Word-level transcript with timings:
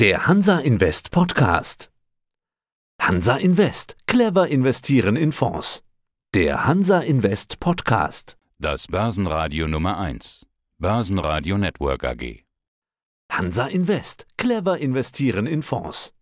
Der 0.00 0.28
Hansa 0.28 0.60
Invest 0.60 1.10
Podcast. 1.10 1.90
Hansa 3.02 3.36
Invest. 3.36 3.96
Clever 4.06 4.46
investieren 4.46 5.16
in 5.16 5.32
Fonds. 5.32 5.82
Der 6.36 6.68
Hansa 6.68 7.00
Invest 7.00 7.58
Podcast. 7.58 8.36
Das 8.60 8.86
Börsenradio 8.86 9.66
Nummer 9.66 9.98
1. 9.98 10.46
Börsenradio 10.78 11.58
Network 11.58 12.04
AG. 12.04 12.44
Hansa 13.32 13.66
Invest. 13.66 14.28
Clever 14.36 14.78
investieren 14.78 15.48
in 15.48 15.64
Fonds. 15.64 16.14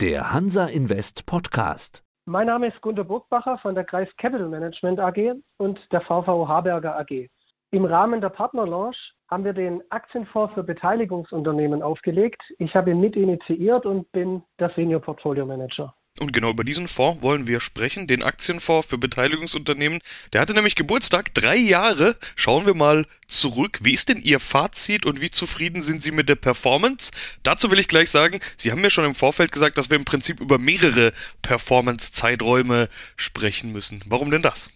Der 0.00 0.32
Hansa 0.32 0.66
Invest 0.66 1.26
Podcast. 1.26 2.04
Mein 2.26 2.46
Name 2.46 2.68
ist 2.68 2.80
Gunter 2.82 3.02
Burgbacher 3.02 3.58
von 3.58 3.74
der 3.74 3.82
Kreis 3.82 4.10
Capital 4.16 4.48
Management 4.48 5.00
AG 5.00 5.34
und 5.56 5.80
der 5.90 6.02
VV 6.02 6.46
Haberger 6.46 6.96
AG. 7.00 7.28
Im 7.74 7.86
Rahmen 7.86 8.20
der 8.20 8.28
Partnerlaunch 8.28 9.14
haben 9.28 9.44
wir 9.44 9.52
den 9.52 9.82
Aktienfonds 9.90 10.54
für 10.54 10.62
Beteiligungsunternehmen 10.62 11.82
aufgelegt. 11.82 12.40
Ich 12.58 12.76
habe 12.76 12.92
ihn 12.92 13.00
mit 13.00 13.16
initiiert 13.16 13.84
und 13.84 14.12
bin 14.12 14.44
der 14.60 14.70
Senior 14.70 15.00
Portfolio 15.00 15.44
Manager. 15.44 15.92
Und 16.20 16.32
genau 16.32 16.50
über 16.50 16.62
diesen 16.62 16.86
Fonds 16.86 17.20
wollen 17.24 17.48
wir 17.48 17.58
sprechen, 17.58 18.06
den 18.06 18.22
Aktienfonds 18.22 18.86
für 18.86 18.96
Beteiligungsunternehmen. 18.96 19.98
Der 20.32 20.40
hatte 20.40 20.54
nämlich 20.54 20.76
Geburtstag, 20.76 21.34
drei 21.34 21.56
Jahre. 21.56 22.14
Schauen 22.36 22.64
wir 22.64 22.74
mal 22.74 23.06
zurück. 23.26 23.80
Wie 23.82 23.92
ist 23.92 24.08
denn 24.08 24.18
Ihr 24.18 24.38
Fazit 24.38 25.04
und 25.04 25.20
wie 25.20 25.32
zufrieden 25.32 25.82
sind 25.82 26.04
Sie 26.04 26.12
mit 26.12 26.28
der 26.28 26.36
Performance? 26.36 27.10
Dazu 27.42 27.72
will 27.72 27.80
ich 27.80 27.88
gleich 27.88 28.08
sagen, 28.08 28.38
Sie 28.56 28.70
haben 28.70 28.82
mir 28.82 28.90
schon 28.90 29.04
im 29.04 29.16
Vorfeld 29.16 29.50
gesagt, 29.50 29.78
dass 29.78 29.90
wir 29.90 29.96
im 29.96 30.04
Prinzip 30.04 30.38
über 30.38 30.60
mehrere 30.60 31.12
Performance-Zeiträume 31.42 32.88
sprechen 33.16 33.72
müssen. 33.72 34.00
Warum 34.06 34.30
denn 34.30 34.42
das? 34.42 34.70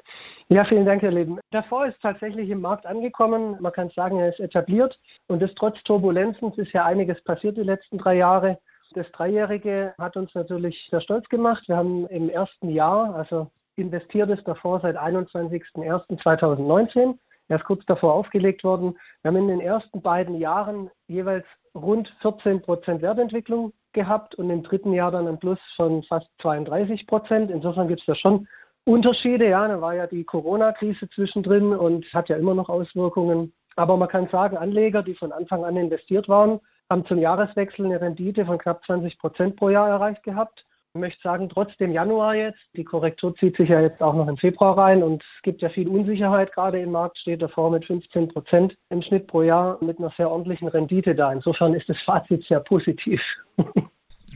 Ja, 0.53 0.65
vielen 0.67 0.85
Dank, 0.85 1.01
Herr 1.01 1.13
Leben. 1.13 1.41
Der 1.51 1.63
Fonds 1.63 1.95
ist 1.95 2.03
tatsächlich 2.03 2.51
im 2.51 2.61
Markt 2.61 2.85
angekommen. 2.85 3.57
Man 3.61 3.73
kann 3.73 3.89
sagen, 3.89 4.19
er 4.19 4.29
ist 4.29 4.39
etabliert 4.39 5.01
und 5.27 5.43
ist 5.43 5.57
trotz 5.57 5.83
Turbulenzen 5.83 6.53
ist 6.53 6.75
ja 6.75 6.85
einiges 6.85 7.25
passiert 7.25 7.57
die 7.57 7.63
letzten 7.63 7.97
drei 7.97 8.17
Jahre. 8.17 8.59
Das 8.93 9.11
Dreijährige 9.13 9.95
hat 9.97 10.19
uns 10.19 10.35
natürlich 10.35 10.87
sehr 10.91 11.01
stolz 11.01 11.27
gemacht. 11.31 11.67
Wir 11.69 11.79
haben 11.79 12.07
im 12.09 12.29
ersten 12.29 12.69
Jahr, 12.69 13.15
also 13.15 13.51
investiert 13.77 14.29
ist 14.29 14.47
Fonds 14.61 14.83
seit 14.83 14.99
21.01.2019. 14.99 17.17
Er 17.49 17.57
ist 17.57 17.65
kurz 17.65 17.87
davor 17.87 18.13
aufgelegt 18.13 18.63
worden. 18.63 18.99
Wir 19.23 19.31
haben 19.31 19.39
in 19.39 19.49
den 19.49 19.61
ersten 19.61 20.03
beiden 20.03 20.37
Jahren 20.37 20.91
jeweils 21.09 21.47
rund 21.75 22.15
14 22.21 22.61
Prozent 22.61 23.01
Wertentwicklung 23.01 23.73
gehabt 23.95 24.35
und 24.35 24.51
im 24.51 24.63
dritten 24.63 24.93
Jahr 24.93 25.13
dann 25.13 25.29
ein 25.29 25.39
Plus 25.39 25.59
von 25.77 26.03
fast 26.03 26.29
32 26.43 27.07
Prozent. 27.07 27.51
Insofern 27.51 27.89
gibt 27.89 28.01
es 28.01 28.07
da 28.07 28.15
schon 28.15 28.47
Unterschiede. 28.85 29.49
Ja, 29.49 29.69
da 29.69 29.81
war 29.81 29.95
ja 29.95 30.07
die 30.07 30.25
Corona-Krise 30.25 31.09
zwischendrin 31.11 31.73
und 31.73 32.13
hat 32.13 32.29
ja 32.29 32.37
immer 32.37 32.55
noch 32.55 32.69
Auswirkungen. 32.69 33.53
Aber 33.77 33.97
man 33.97 34.09
kann 34.09 34.29
sagen, 34.29 34.57
Anleger, 34.57 35.03
die 35.03 35.15
von 35.15 35.33
Anfang 35.33 35.65
an 35.65 35.77
investiert 35.77 36.29
waren, 36.29 36.61
haben 36.91 37.07
zum 37.07 37.19
Jahreswechsel 37.19 37.87
eine 37.87 38.01
Rendite 38.01 38.45
von 38.45 38.59
knapp 38.59 38.85
20 38.85 39.19
Prozent 39.19 39.57
pro 39.57 39.71
Jahr 39.71 39.89
erreicht 39.89 40.23
gehabt. 40.25 40.67
Ich 40.95 41.01
möchte 41.01 41.23
sagen, 41.23 41.49
trotz 41.49 41.75
dem 41.79 41.91
Januar 41.91 42.35
jetzt, 42.35 42.61
die 42.77 42.85
Korrektur 42.85 43.35
zieht 43.37 43.57
sich 43.57 43.71
ja 43.71 43.81
jetzt 43.81 44.03
auch 44.03 44.13
noch 44.13 44.29
im 44.29 44.37
Februar 44.37 44.77
rein 44.77 45.03
und 45.03 45.23
es 45.23 45.43
gibt 45.43 45.63
ja 45.63 45.71
viel 45.71 45.89
Unsicherheit 45.89 46.53
gerade 46.53 46.81
im 46.81 46.91
Markt, 46.91 47.17
steht 47.17 47.41
davor 47.41 47.71
mit 47.71 47.87
15 47.87 48.29
Prozent 48.29 48.77
im 48.91 49.01
Schnitt 49.01 49.27
pro 49.27 49.41
Jahr 49.41 49.79
mit 49.83 49.99
einer 49.99 50.11
sehr 50.11 50.31
ordentlichen 50.31 50.69
Rendite 50.69 51.15
da. 51.15 51.33
Insofern 51.33 51.73
ist 51.73 51.89
das 51.89 52.03
Fazit 52.03 52.45
sehr 52.45 52.61
positiv. 52.61 53.23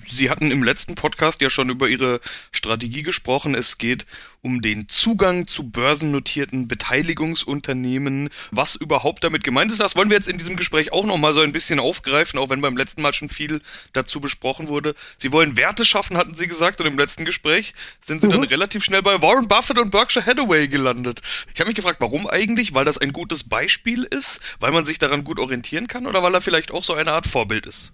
Sie 0.09 0.31
hatten 0.31 0.51
im 0.51 0.63
letzten 0.63 0.95
Podcast 0.95 1.41
ja 1.41 1.51
schon 1.51 1.71
über 1.71 1.89
Ihre 1.89 2.21
Strategie 2.53 3.03
gesprochen. 3.03 3.55
Es 3.55 3.79
geht 3.79 4.07
um 4.47 4.63
den 4.63 4.89
Zugang 4.89 5.49
zu 5.49 5.65
börsennotierten 5.65 6.69
Beteiligungsunternehmen. 6.69 8.31
Was 8.53 8.77
überhaupt 8.77 9.25
damit 9.25 9.43
gemeint 9.43 9.73
ist, 9.73 9.81
das 9.81 9.97
wollen 9.97 10.09
wir 10.09 10.17
jetzt 10.17 10.29
in 10.29 10.39
diesem 10.39 10.55
Gespräch 10.55 10.93
auch 10.93 11.05
nochmal 11.05 11.35
so 11.35 11.41
ein 11.41 11.51
bisschen 11.51 11.81
aufgreifen, 11.81 12.39
auch 12.39 12.49
wenn 12.49 12.61
beim 12.61 12.77
letzten 12.77 13.03
Mal 13.03 13.13
schon 13.13 13.29
viel 13.29 13.61
dazu 13.93 14.21
besprochen 14.21 14.69
wurde. 14.69 14.95
Sie 15.19 15.33
wollen 15.33 15.57
Werte 15.57 15.85
schaffen, 15.85 16.17
hatten 16.17 16.35
Sie 16.35 16.47
gesagt, 16.47 16.81
und 16.81 16.87
im 16.87 16.97
letzten 16.97 17.25
Gespräch 17.25 17.75
sind 18.01 18.21
Sie 18.21 18.29
mhm. 18.29 18.33
dann 18.33 18.43
relativ 18.45 18.85
schnell 18.85 19.03
bei 19.03 19.21
Warren 19.21 19.49
Buffett 19.49 19.79
und 19.79 19.91
Berkshire 19.91 20.25
Hathaway 20.25 20.69
gelandet. 20.69 21.23
Ich 21.53 21.59
habe 21.61 21.67
mich 21.67 21.77
gefragt, 21.77 22.01
warum 22.01 22.29
eigentlich? 22.29 22.73
Weil 22.73 22.85
das 22.85 22.99
ein 22.99 23.13
gutes 23.13 23.45
Beispiel 23.45 24.05
ist? 24.05 24.41
Weil 24.61 24.71
man 24.71 24.85
sich 24.85 24.99
daran 24.99 25.25
gut 25.25 25.41
orientieren 25.41 25.89
kann? 25.89 26.07
Oder 26.07 26.23
weil 26.23 26.35
er 26.35 26.41
vielleicht 26.41 26.71
auch 26.71 26.85
so 26.85 26.95
eine 26.95 27.11
Art 27.11 27.27
Vorbild 27.27 27.67
ist? 27.67 27.93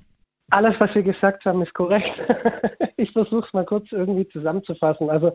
Alles, 0.52 0.78
was 0.78 0.92
Sie 0.92 1.02
gesagt 1.02 1.46
haben, 1.46 1.62
ist 1.62 1.72
korrekt. 1.72 2.12
ich 2.98 3.10
versuche 3.12 3.46
es 3.46 3.52
mal 3.54 3.64
kurz 3.64 3.90
irgendwie 3.90 4.28
zusammenzufassen. 4.28 5.08
Also 5.08 5.34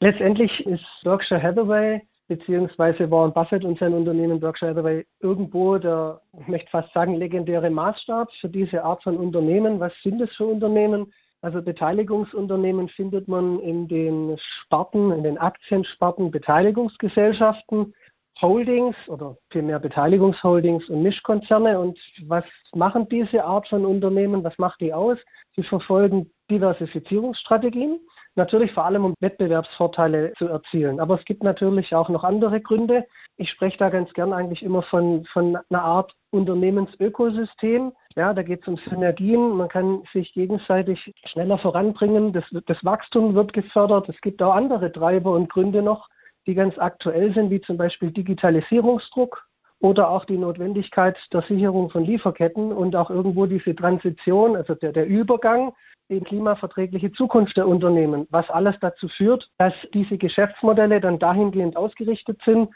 letztendlich 0.00 0.64
ist 0.66 0.86
Berkshire 1.04 1.42
Hathaway 1.42 2.00
beziehungsweise 2.28 3.10
Warren 3.10 3.34
Buffett 3.34 3.66
und 3.66 3.78
sein 3.78 3.92
Unternehmen 3.92 4.40
Berkshire 4.40 4.70
Hathaway 4.70 5.04
irgendwo 5.20 5.76
der, 5.76 6.22
ich 6.40 6.48
möchte 6.48 6.70
fast 6.70 6.90
sagen, 6.94 7.14
legendäre 7.16 7.68
Maßstab 7.68 8.32
für 8.40 8.48
diese 8.48 8.82
Art 8.82 9.02
von 9.02 9.18
Unternehmen. 9.18 9.80
Was 9.80 9.92
sind 10.02 10.22
es 10.22 10.34
für 10.34 10.46
Unternehmen? 10.46 11.12
Also 11.42 11.60
Beteiligungsunternehmen 11.60 12.88
findet 12.88 13.28
man 13.28 13.60
in 13.60 13.86
den 13.86 14.38
Sparten, 14.38 15.12
in 15.12 15.24
den 15.24 15.36
Aktiensparten 15.36 16.30
Beteiligungsgesellschaften. 16.30 17.92
Holdings 18.40 18.96
oder 19.08 19.36
vielmehr 19.50 19.78
Beteiligungsholdings 19.78 20.88
und 20.88 21.02
Mischkonzerne. 21.02 21.78
Und 21.78 21.98
was 22.26 22.44
machen 22.74 23.08
diese 23.08 23.44
Art 23.44 23.68
von 23.68 23.84
Unternehmen? 23.86 24.44
Was 24.44 24.58
macht 24.58 24.80
die 24.80 24.92
aus? 24.92 25.18
Sie 25.54 25.62
verfolgen 25.62 26.30
Diversifizierungsstrategien, 26.50 28.00
natürlich 28.34 28.72
vor 28.72 28.84
allem 28.84 29.06
um 29.06 29.14
Wettbewerbsvorteile 29.20 30.32
zu 30.36 30.48
erzielen. 30.48 31.00
Aber 31.00 31.14
es 31.18 31.24
gibt 31.24 31.42
natürlich 31.42 31.94
auch 31.94 32.08
noch 32.08 32.22
andere 32.22 32.60
Gründe. 32.60 33.06
Ich 33.36 33.50
spreche 33.50 33.78
da 33.78 33.88
ganz 33.88 34.12
gern 34.12 34.32
eigentlich 34.32 34.62
immer 34.62 34.82
von, 34.82 35.24
von 35.26 35.56
einer 35.70 35.82
Art 35.82 36.12
Unternehmensökosystem. 36.30 37.92
Ja, 38.16 38.34
da 38.34 38.42
geht 38.42 38.62
es 38.62 38.68
um 38.68 38.76
Synergien. 38.76 39.56
Man 39.56 39.68
kann 39.68 40.02
sich 40.12 40.34
gegenseitig 40.34 41.14
schneller 41.24 41.58
voranbringen. 41.58 42.32
Das, 42.32 42.44
das 42.66 42.84
Wachstum 42.84 43.34
wird 43.34 43.52
gefördert. 43.52 44.08
Es 44.08 44.20
gibt 44.20 44.42
auch 44.42 44.54
andere 44.54 44.92
Treiber 44.92 45.32
und 45.32 45.48
Gründe 45.48 45.82
noch, 45.82 46.08
die 46.46 46.54
ganz 46.54 46.78
aktuell 46.78 47.32
sind, 47.32 47.50
wie 47.50 47.60
zum 47.60 47.76
Beispiel 47.76 48.10
Digitalisierungsdruck 48.10 49.46
oder 49.80 50.08
auch 50.10 50.24
die 50.24 50.38
Notwendigkeit 50.38 51.18
der 51.32 51.42
Sicherung 51.42 51.90
von 51.90 52.04
Lieferketten 52.04 52.72
und 52.72 52.96
auch 52.96 53.10
irgendwo 53.10 53.46
diese 53.46 53.74
Transition, 53.74 54.56
also 54.56 54.74
der, 54.74 54.92
der 54.92 55.06
Übergang 55.06 55.74
in 56.08 56.24
klimaverträgliche 56.24 57.12
Zukunft 57.12 57.56
der 57.56 57.66
Unternehmen, 57.66 58.26
was 58.30 58.48
alles 58.50 58.76
dazu 58.80 59.08
führt, 59.08 59.50
dass 59.58 59.74
diese 59.92 60.18
Geschäftsmodelle 60.18 61.00
dann 61.00 61.18
dahingehend 61.18 61.76
ausgerichtet 61.76 62.40
sind, 62.44 62.70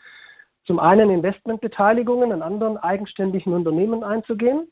zum 0.64 0.78
einen 0.78 1.10
Investmentbeteiligungen 1.10 2.32
an 2.32 2.42
anderen 2.42 2.76
eigenständigen 2.76 3.54
Unternehmen 3.54 4.04
einzugehen 4.04 4.70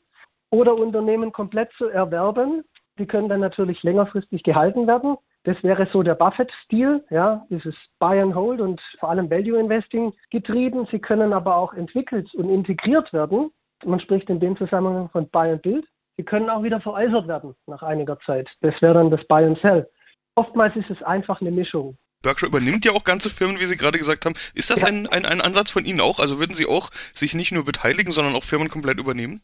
oder 0.51 0.75
Unternehmen 0.75 1.31
komplett 1.31 1.71
zu 1.73 1.87
erwerben. 1.87 2.63
Die 2.99 3.05
können 3.05 3.29
dann 3.29 3.41
natürlich 3.41 3.83
längerfristig 3.83 4.43
gehalten 4.43 4.87
werden 4.87 5.17
das 5.47 5.63
wäre 5.63 5.87
so 5.93 6.03
der 6.03 6.15
Buffett-Stil, 6.15 7.05
ja, 7.09 7.45
dieses 7.49 7.73
Buy 7.99 8.19
and 8.19 8.35
Hold 8.35 8.59
und 8.59 8.81
vor 8.99 9.11
allem 9.11 9.31
Value 9.31 9.57
Investing 9.57 10.11
getrieben. 10.29 10.85
Sie 10.91 10.99
können 10.99 11.31
aber 11.31 11.55
auch 11.55 11.73
entwickelt 11.73 12.35
und 12.35 12.49
integriert 12.49 13.13
werden. 13.13 13.51
Man 13.85 14.01
spricht 14.01 14.29
in 14.29 14.41
dem 14.41 14.57
Zusammenhang 14.57 15.09
von 15.09 15.29
Buy 15.29 15.51
and 15.51 15.61
Build. 15.61 15.85
Sie 16.17 16.25
können 16.25 16.49
auch 16.49 16.63
wieder 16.63 16.81
veräußert 16.81 17.29
werden 17.29 17.55
nach 17.65 17.81
einiger 17.81 18.19
Zeit. 18.19 18.49
Das 18.59 18.81
wäre 18.81 18.95
dann 18.95 19.09
das 19.09 19.25
Buy 19.25 19.45
and 19.45 19.57
Sell. 19.59 19.89
Oftmals 20.35 20.75
ist 20.75 20.89
es 20.89 21.01
einfach 21.01 21.39
eine 21.39 21.51
Mischung. 21.51 21.97
Berkshire 22.23 22.49
übernimmt 22.49 22.83
ja 22.83 22.91
auch 22.91 23.05
ganze 23.05 23.29
Firmen, 23.29 23.57
wie 23.61 23.67
Sie 23.67 23.77
gerade 23.77 23.97
gesagt 23.97 24.25
haben. 24.25 24.35
Ist 24.53 24.69
das 24.69 24.81
ja. 24.81 24.87
ein, 24.87 25.07
ein, 25.07 25.25
ein 25.25 25.39
Ansatz 25.39 25.71
von 25.71 25.85
Ihnen 25.85 26.01
auch? 26.01 26.19
Also 26.19 26.39
würden 26.39 26.55
Sie 26.55 26.65
auch 26.65 26.89
sich 27.13 27.33
nicht 27.35 27.53
nur 27.53 27.63
beteiligen, 27.63 28.11
sondern 28.11 28.35
auch 28.35 28.43
Firmen 28.43 28.67
komplett 28.67 28.97
übernehmen? 28.97 29.41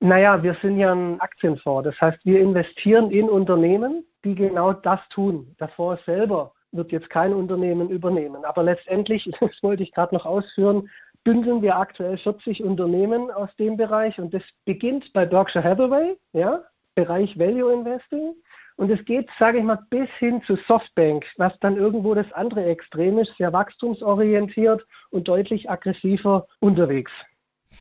Naja, 0.00 0.42
wir 0.42 0.56
sind 0.62 0.78
ja 0.78 0.92
ein 0.92 1.20
Aktienfonds. 1.20 1.84
Das 1.84 2.00
heißt, 2.00 2.24
wir 2.24 2.40
investieren 2.40 3.12
in 3.12 3.28
Unternehmen, 3.28 4.04
die 4.24 4.34
genau 4.34 4.72
das 4.72 5.00
tun. 5.10 5.54
Der 5.60 5.68
Fonds 5.68 6.04
selber 6.04 6.52
wird 6.72 6.92
jetzt 6.92 7.10
kein 7.10 7.32
Unternehmen 7.32 7.88
übernehmen. 7.90 8.44
Aber 8.44 8.62
letztendlich, 8.62 9.30
das 9.40 9.62
wollte 9.62 9.82
ich 9.82 9.92
gerade 9.92 10.14
noch 10.14 10.26
ausführen, 10.26 10.88
bündeln 11.24 11.62
wir 11.62 11.76
aktuell 11.76 12.16
40 12.16 12.62
Unternehmen 12.62 13.30
aus 13.30 13.54
dem 13.56 13.76
Bereich 13.76 14.18
und 14.18 14.32
das 14.32 14.42
beginnt 14.64 15.12
bei 15.12 15.26
Berkshire 15.26 15.64
Hathaway, 15.64 16.16
ja, 16.32 16.62
Bereich 16.94 17.38
Value 17.38 17.72
Investing. 17.72 18.34
Und 18.76 18.90
es 18.90 19.04
geht, 19.04 19.28
sage 19.38 19.58
ich 19.58 19.64
mal, 19.64 19.80
bis 19.90 20.08
hin 20.18 20.40
zu 20.44 20.54
Softbank, 20.54 21.26
was 21.36 21.58
dann 21.58 21.76
irgendwo 21.76 22.14
das 22.14 22.30
andere 22.32 22.64
Extrem 22.64 23.18
ist, 23.18 23.36
sehr 23.36 23.52
wachstumsorientiert 23.52 24.86
und 25.10 25.26
deutlich 25.26 25.68
aggressiver 25.68 26.46
unterwegs. 26.60 27.10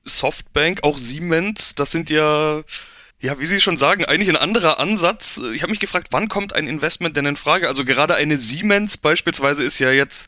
Softbank, 0.03 0.79
auch 0.83 0.97
Siemens, 0.97 1.75
das 1.75 1.91
sind 1.91 2.09
ja 2.09 2.63
ja, 3.19 3.39
wie 3.39 3.47
Sie 3.47 3.59
schon 3.59 3.79
sagen, 3.79 4.05
eigentlich 4.05 4.29
ein 4.29 4.35
anderer 4.35 4.79
Ansatz. 4.79 5.39
Ich 5.53 5.63
habe 5.63 5.71
mich 5.71 5.79
gefragt, 5.79 6.09
wann 6.11 6.29
kommt 6.29 6.53
ein 6.53 6.67
Investment 6.67 7.17
denn 7.17 7.25
in 7.25 7.35
Frage? 7.35 7.67
Also 7.67 7.83
gerade 7.83 8.13
eine 8.13 8.37
Siemens 8.37 8.97
beispielsweise 8.97 9.63
ist 9.63 9.79
ja 9.79 9.89
jetzt 9.89 10.27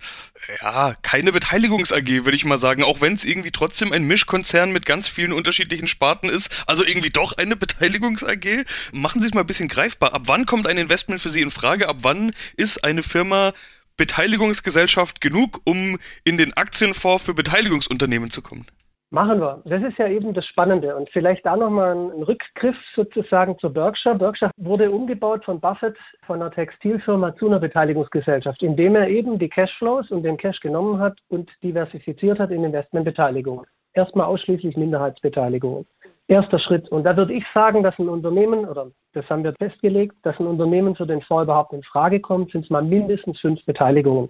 ja 0.59 0.95
keine 1.03 1.31
Beteiligungs 1.31 1.93
AG, 1.93 2.07
würde 2.07 2.35
ich 2.35 2.45
mal 2.45 2.57
sagen, 2.57 2.81
auch 2.81 2.99
wenn 2.99 3.13
es 3.13 3.25
irgendwie 3.25 3.51
trotzdem 3.51 3.93
ein 3.93 4.05
Mischkonzern 4.05 4.71
mit 4.71 4.87
ganz 4.87 5.07
vielen 5.07 5.33
unterschiedlichen 5.33 5.87
Sparten 5.87 6.29
ist. 6.29 6.49
Also 6.65 6.83
irgendwie 6.83 7.11
doch 7.11 7.33
eine 7.33 7.55
Beteiligungs 7.55 8.23
AG. 8.23 8.65
Machen 8.91 9.21
Sie 9.21 9.27
es 9.27 9.35
mal 9.35 9.41
ein 9.41 9.47
bisschen 9.47 9.69
greifbar. 9.69 10.13
Ab 10.13 10.23
wann 10.25 10.47
kommt 10.47 10.65
ein 10.65 10.79
Investment 10.79 11.21
für 11.21 11.29
Sie 11.29 11.41
in 11.41 11.51
Frage? 11.51 11.89
Ab 11.89 11.97
wann 12.01 12.33
ist 12.57 12.83
eine 12.83 13.03
Firma 13.03 13.53
Beteiligungsgesellschaft 13.97 15.21
genug, 15.21 15.61
um 15.63 15.99
in 16.23 16.39
den 16.39 16.57
Aktienfonds 16.57 17.25
für 17.25 17.35
Beteiligungsunternehmen 17.35 18.31
zu 18.31 18.41
kommen? 18.41 18.65
Machen 19.11 19.41
wir. 19.41 19.63
Das 19.65 19.81
ist 19.81 19.97
ja 19.97 20.07
eben 20.07 20.35
das 20.35 20.45
Spannende. 20.45 20.95
Und 20.95 21.09
vielleicht 21.09 21.43
da 21.43 21.55
nochmal 21.55 21.95
ein 21.95 22.21
Rückgriff 22.21 22.77
sozusagen 22.93 23.57
zur 23.57 23.73
Berkshire. 23.73 24.15
Berkshire 24.15 24.51
wurde 24.57 24.91
umgebaut 24.91 25.43
von 25.45 25.59
Buffett 25.59 25.97
von 26.27 26.39
einer 26.39 26.51
Textilfirma 26.51 27.35
zu 27.35 27.47
einer 27.47 27.59
Beteiligungsgesellschaft, 27.59 28.61
indem 28.61 28.95
er 28.95 29.07
eben 29.07 29.39
die 29.39 29.49
Cashflows 29.49 30.11
und 30.11 30.21
den 30.21 30.37
Cash 30.37 30.59
genommen 30.59 30.99
hat 30.99 31.17
und 31.27 31.49
diversifiziert 31.63 32.39
hat 32.39 32.51
in 32.51 32.63
Investmentbeteiligungen. 32.63 33.65
Erstmal 33.93 34.27
ausschließlich 34.27 34.77
Minderheitsbeteiligungen. 34.77 35.87
Erster 36.27 36.59
Schritt. 36.59 36.87
Und 36.89 37.03
da 37.05 37.17
würde 37.17 37.33
ich 37.33 37.43
sagen, 37.51 37.81
dass 37.81 37.97
ein 37.97 38.09
Unternehmen, 38.09 38.65
oder 38.65 38.91
das 39.13 39.27
haben 39.31 39.43
wir 39.43 39.55
festgelegt, 39.57 40.17
dass 40.21 40.39
ein 40.39 40.45
Unternehmen 40.45 40.95
für 40.95 41.07
den 41.07 41.23
Fonds 41.23 41.45
überhaupt 41.45 41.73
in 41.73 41.81
Frage 41.81 42.19
kommt, 42.19 42.51
sind 42.51 42.65
es 42.65 42.69
mal 42.69 42.83
mindestens 42.83 43.39
fünf 43.39 43.65
Beteiligungen. 43.65 44.29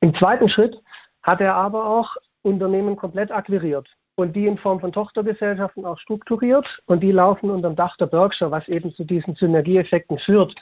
Im 0.00 0.14
zweiten 0.14 0.48
Schritt 0.48 0.80
hat 1.24 1.40
er 1.40 1.56
aber 1.56 1.84
auch 1.84 2.14
Unternehmen 2.42 2.94
komplett 2.94 3.32
akquiriert 3.32 3.88
und 4.20 4.34
die 4.34 4.46
in 4.46 4.58
Form 4.58 4.80
von 4.80 4.92
Tochtergesellschaften 4.92 5.84
auch 5.84 5.98
strukturiert 5.98 6.66
und 6.86 7.02
die 7.02 7.12
laufen 7.12 7.50
unter 7.50 7.70
dem 7.70 7.76
Dach 7.76 7.96
der 7.96 8.06
Berkshire, 8.06 8.50
was 8.50 8.68
eben 8.68 8.92
zu 8.94 9.04
diesen 9.04 9.34
Synergieeffekten 9.34 10.18
führt, 10.18 10.54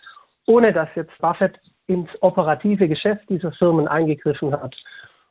ohne 0.46 0.72
dass 0.72 0.88
jetzt 0.94 1.16
Buffett 1.19 1.58
ins 1.87 2.10
operative 2.20 2.88
Geschäft 2.88 3.28
dieser 3.28 3.52
Firmen 3.52 3.88
eingegriffen 3.88 4.52
hat. 4.52 4.76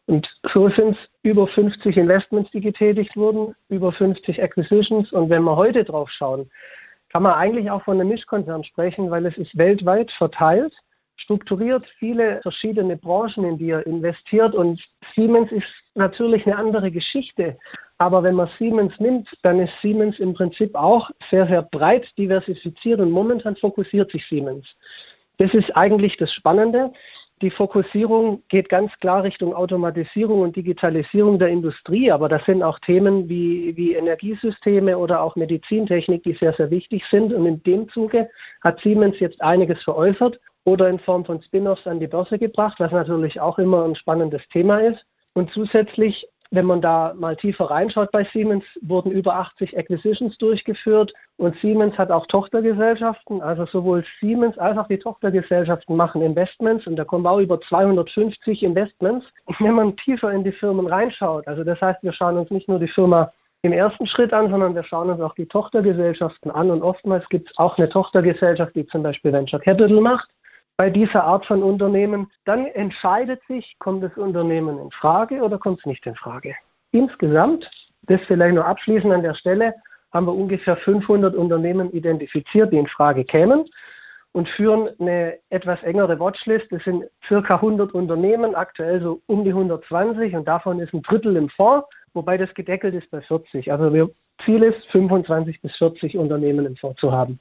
Und 0.05 0.27
so 0.53 0.69
sind 0.69 0.97
es 0.97 1.09
über 1.23 1.47
50 1.47 1.97
Investments, 1.97 2.51
die 2.51 2.61
getätigt 2.61 3.15
wurden, 3.15 3.55
über 3.69 3.91
50 3.91 4.41
Acquisitions. 4.41 5.11
Und 5.11 5.29
wenn 5.29 5.43
wir 5.43 5.55
heute 5.55 5.83
drauf 5.83 6.09
schauen, 6.09 6.49
kann 7.11 7.23
man 7.23 7.33
eigentlich 7.33 7.69
auch 7.69 7.83
von 7.83 7.99
einem 7.99 8.09
Mischkonzern 8.09 8.63
sprechen, 8.63 9.11
weil 9.11 9.25
es 9.25 9.37
ist 9.37 9.57
weltweit 9.57 10.11
verteilt 10.11 10.73
strukturiert 11.17 11.85
viele 11.99 12.41
verschiedene 12.41 12.95
Branchen, 12.95 13.43
in 13.43 13.57
die 13.57 13.71
er 13.71 13.85
investiert. 13.85 14.55
Und 14.55 14.81
Siemens 15.15 15.51
ist 15.51 15.67
natürlich 15.95 16.45
eine 16.45 16.57
andere 16.57 16.91
Geschichte. 16.91 17.57
Aber 17.97 18.21
wenn 18.23 18.35
man 18.35 18.49
Siemens 18.59 18.99
nimmt, 18.99 19.29
dann 19.41 19.59
ist 19.59 19.73
Siemens 19.81 20.19
im 20.19 20.33
Prinzip 20.33 20.75
auch 20.75 21.09
sehr, 21.31 21.47
sehr 21.47 21.63
breit 21.63 22.07
diversifiziert 22.17 22.99
und 22.99 23.11
momentan 23.11 23.55
fokussiert 23.55 24.11
sich 24.11 24.25
Siemens. 24.27 24.67
Das 25.37 25.53
ist 25.53 25.75
eigentlich 25.75 26.17
das 26.17 26.31
Spannende. 26.33 26.91
Die 27.43 27.51
Fokussierung 27.51 28.41
geht 28.47 28.69
ganz 28.69 28.91
klar 28.99 29.23
Richtung 29.23 29.53
Automatisierung 29.53 30.41
und 30.41 30.55
Digitalisierung 30.55 31.37
der 31.37 31.49
Industrie, 31.49 32.11
aber 32.11 32.29
das 32.29 32.43
sind 32.45 32.63
auch 32.63 32.79
Themen 32.79 33.29
wie, 33.29 33.77
wie 33.77 33.93
Energiesysteme 33.93 34.97
oder 34.97 35.21
auch 35.21 35.35
Medizintechnik, 35.35 36.23
die 36.23 36.33
sehr, 36.33 36.53
sehr 36.53 36.71
wichtig 36.71 37.03
sind. 37.11 37.31
Und 37.33 37.45
in 37.45 37.61
dem 37.61 37.89
Zuge 37.89 38.29
hat 38.63 38.79
Siemens 38.79 39.19
jetzt 39.19 39.39
einiges 39.41 39.83
veräußert 39.83 40.39
oder 40.65 40.89
in 40.89 40.97
Form 40.97 41.25
von 41.25 41.41
Spin-offs 41.41 41.85
an 41.85 41.99
die 41.99 42.07
Börse 42.07 42.39
gebracht, 42.39 42.79
was 42.79 42.91
natürlich 42.91 43.39
auch 43.39 43.59
immer 43.59 43.85
ein 43.85 43.95
spannendes 43.95 44.41
Thema 44.49 44.79
ist. 44.79 45.05
Und 45.33 45.51
zusätzlich, 45.51 46.27
wenn 46.51 46.65
man 46.65 46.81
da 46.81 47.13
mal 47.17 47.35
tiefer 47.35 47.65
reinschaut 47.65 48.11
bei 48.11 48.23
Siemens, 48.25 48.63
wurden 48.81 49.11
über 49.11 49.35
80 49.35 49.77
Acquisitions 49.77 50.37
durchgeführt 50.37 51.13
und 51.37 51.55
Siemens 51.57 51.97
hat 51.97 52.11
auch 52.11 52.25
Tochtergesellschaften, 52.27 53.41
also 53.41 53.65
sowohl 53.65 54.03
Siemens 54.19 54.57
als 54.57 54.77
auch 54.77 54.87
die 54.87 54.99
Tochtergesellschaften 54.99 55.95
machen 55.95 56.21
Investments 56.21 56.87
und 56.87 56.95
da 56.95 57.05
kommen 57.05 57.25
auch 57.27 57.39
über 57.39 57.59
250 57.59 58.63
Investments. 58.63 59.25
Wenn 59.59 59.73
man 59.73 59.95
tiefer 59.97 60.31
in 60.31 60.43
die 60.43 60.51
Firmen 60.51 60.87
reinschaut, 60.87 61.47
also 61.47 61.63
das 61.63 61.81
heißt, 61.81 62.03
wir 62.03 62.13
schauen 62.13 62.37
uns 62.37 62.51
nicht 62.51 62.67
nur 62.67 62.79
die 62.79 62.87
Firma 62.87 63.31
im 63.63 63.73
ersten 63.73 64.05
Schritt 64.05 64.33
an, 64.33 64.49
sondern 64.49 64.75
wir 64.75 64.83
schauen 64.83 65.09
uns 65.09 65.19
auch 65.19 65.33
die 65.33 65.47
Tochtergesellschaften 65.47 66.51
an 66.51 66.69
und 66.69 66.83
oftmals 66.83 67.27
gibt 67.29 67.49
es 67.49 67.57
auch 67.57 67.77
eine 67.77 67.89
Tochtergesellschaft, 67.89 68.75
die 68.75 68.85
zum 68.85 69.03
Beispiel 69.03 69.33
Venture 69.33 69.59
Capital 69.59 69.99
macht 69.99 70.29
bei 70.77 70.91
dieser 70.91 71.23
Art 71.23 71.45
von 71.47 71.63
Unternehmen, 71.63 72.31
dann 72.45 72.67
entscheidet 72.67 73.41
sich, 73.47 73.75
kommt 73.79 74.03
das 74.03 74.15
Unternehmen 74.15 74.77
in 74.77 74.91
Frage 74.91 75.41
oder 75.41 75.57
kommt 75.57 75.79
es 75.79 75.85
nicht 75.87 76.05
in 76.05 76.15
Frage. 76.15 76.55
Insgesamt, 76.91 77.69
das 78.03 78.21
vielleicht 78.27 78.53
nur 78.53 78.65
abschließend 78.65 79.11
an 79.11 79.23
der 79.23 79.33
Stelle, 79.33 79.73
haben 80.13 80.27
wir 80.27 80.35
ungefähr 80.35 80.77
500 80.77 81.35
Unternehmen 81.35 81.91
identifiziert, 81.91 82.71
die 82.71 82.77
in 82.77 82.87
Frage 82.87 83.25
kämen 83.25 83.65
und 84.31 84.47
führen 84.49 84.89
eine 84.99 85.39
etwas 85.49 85.81
engere 85.81 86.19
Watchlist. 86.19 86.67
Das 86.71 86.83
sind 86.83 87.05
circa 87.27 87.55
100 87.55 87.93
Unternehmen, 87.93 88.53
aktuell 88.53 89.01
so 89.01 89.21
um 89.25 89.43
die 89.43 89.49
120 89.49 90.35
und 90.35 90.47
davon 90.47 90.79
ist 90.79 90.93
ein 90.93 91.01
Drittel 91.01 91.35
im 91.35 91.49
Fonds, 91.49 91.87
wobei 92.13 92.37
das 92.37 92.53
gedeckelt 92.53 92.93
ist 92.93 93.09
bei 93.09 93.21
40. 93.21 93.71
Also 93.71 93.93
wir 93.93 94.09
Ziel 94.45 94.61
ist, 94.61 94.85
25 94.91 95.59
bis 95.61 95.75
40 95.77 96.17
Unternehmen 96.17 96.67
im 96.67 96.75
Fonds 96.75 97.01
zu 97.01 97.11
haben. 97.11 97.39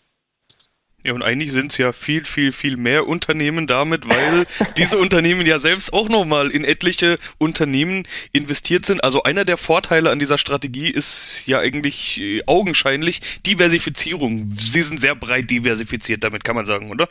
Ja, 1.06 1.12
und 1.12 1.22
eigentlich 1.22 1.52
sind 1.52 1.70
es 1.70 1.78
ja 1.78 1.92
viel, 1.92 2.24
viel, 2.24 2.50
viel 2.50 2.76
mehr 2.76 3.06
Unternehmen 3.06 3.68
damit, 3.68 4.08
weil 4.08 4.44
diese 4.76 4.98
Unternehmen 4.98 5.46
ja 5.46 5.60
selbst 5.60 5.92
auch 5.92 6.08
nochmal 6.08 6.50
in 6.50 6.64
etliche 6.64 7.18
Unternehmen 7.38 8.08
investiert 8.32 8.84
sind. 8.84 9.04
Also 9.04 9.22
einer 9.22 9.44
der 9.44 9.56
Vorteile 9.56 10.10
an 10.10 10.18
dieser 10.18 10.36
Strategie 10.36 10.90
ist 10.90 11.46
ja 11.46 11.60
eigentlich 11.60 12.20
äh, 12.20 12.42
augenscheinlich 12.46 13.20
Diversifizierung. 13.46 14.50
Sie 14.50 14.80
sind 14.80 14.98
sehr 14.98 15.14
breit 15.14 15.48
diversifiziert, 15.48 16.24
damit 16.24 16.42
kann 16.42 16.56
man 16.56 16.64
sagen, 16.64 16.90
oder? 16.90 17.08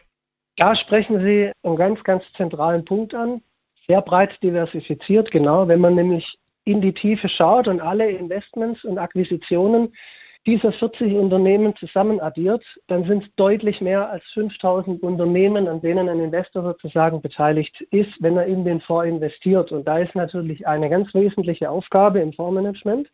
Da 0.57 0.75
sprechen 0.75 1.23
Sie 1.23 1.53
einen 1.63 1.77
ganz, 1.77 2.03
ganz 2.03 2.25
zentralen 2.35 2.83
Punkt 2.83 3.13
an. 3.13 3.41
Sehr 3.87 4.01
breit 4.01 4.37
diversifiziert, 4.43 5.31
genau. 5.31 5.69
Wenn 5.69 5.79
man 5.79 5.95
nämlich 5.95 6.37
in 6.65 6.81
die 6.81 6.93
Tiefe 6.93 7.29
schaut 7.29 7.69
und 7.69 7.79
alle 7.79 8.09
Investments 8.09 8.83
und 8.83 8.97
Akquisitionen 8.97 9.93
dieser 10.45 10.71
40 10.71 11.15
Unternehmen 11.15 11.75
zusammen 11.75 12.19
addiert, 12.19 12.63
dann 12.87 13.03
sind 13.05 13.23
es 13.23 13.35
deutlich 13.35 13.81
mehr 13.81 14.09
als 14.09 14.23
5000 14.33 15.01
Unternehmen, 15.01 15.67
an 15.67 15.81
denen 15.81 16.07
ein 16.07 16.19
Investor 16.19 16.63
sozusagen 16.63 17.21
beteiligt 17.21 17.81
ist, 17.91 18.13
wenn 18.21 18.37
er 18.37 18.45
in 18.45 18.63
den 18.63 18.81
Fonds 18.81 19.07
investiert. 19.07 19.71
Und 19.71 19.87
da 19.87 19.97
ist 19.97 20.15
natürlich 20.15 20.67
eine 20.67 20.89
ganz 20.89 21.13
wesentliche 21.13 21.69
Aufgabe 21.69 22.19
im 22.19 22.33
Fondsmanagement, 22.33 23.09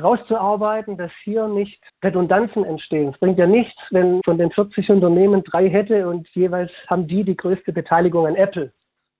rauszuarbeiten, 0.00 0.96
dass 0.96 1.12
hier 1.24 1.48
nicht 1.48 1.82
Redundanzen 2.04 2.64
entstehen. 2.64 3.10
Es 3.10 3.18
bringt 3.18 3.38
ja 3.38 3.46
nichts, 3.46 3.80
wenn 3.90 4.20
von 4.24 4.38
den 4.38 4.50
40 4.50 4.90
Unternehmen 4.90 5.42
drei 5.42 5.68
hätte 5.68 6.08
und 6.08 6.28
jeweils 6.30 6.70
haben 6.86 7.06
die 7.06 7.24
die 7.24 7.36
größte 7.36 7.72
Beteiligung 7.72 8.26
an 8.26 8.36
Apple 8.36 8.72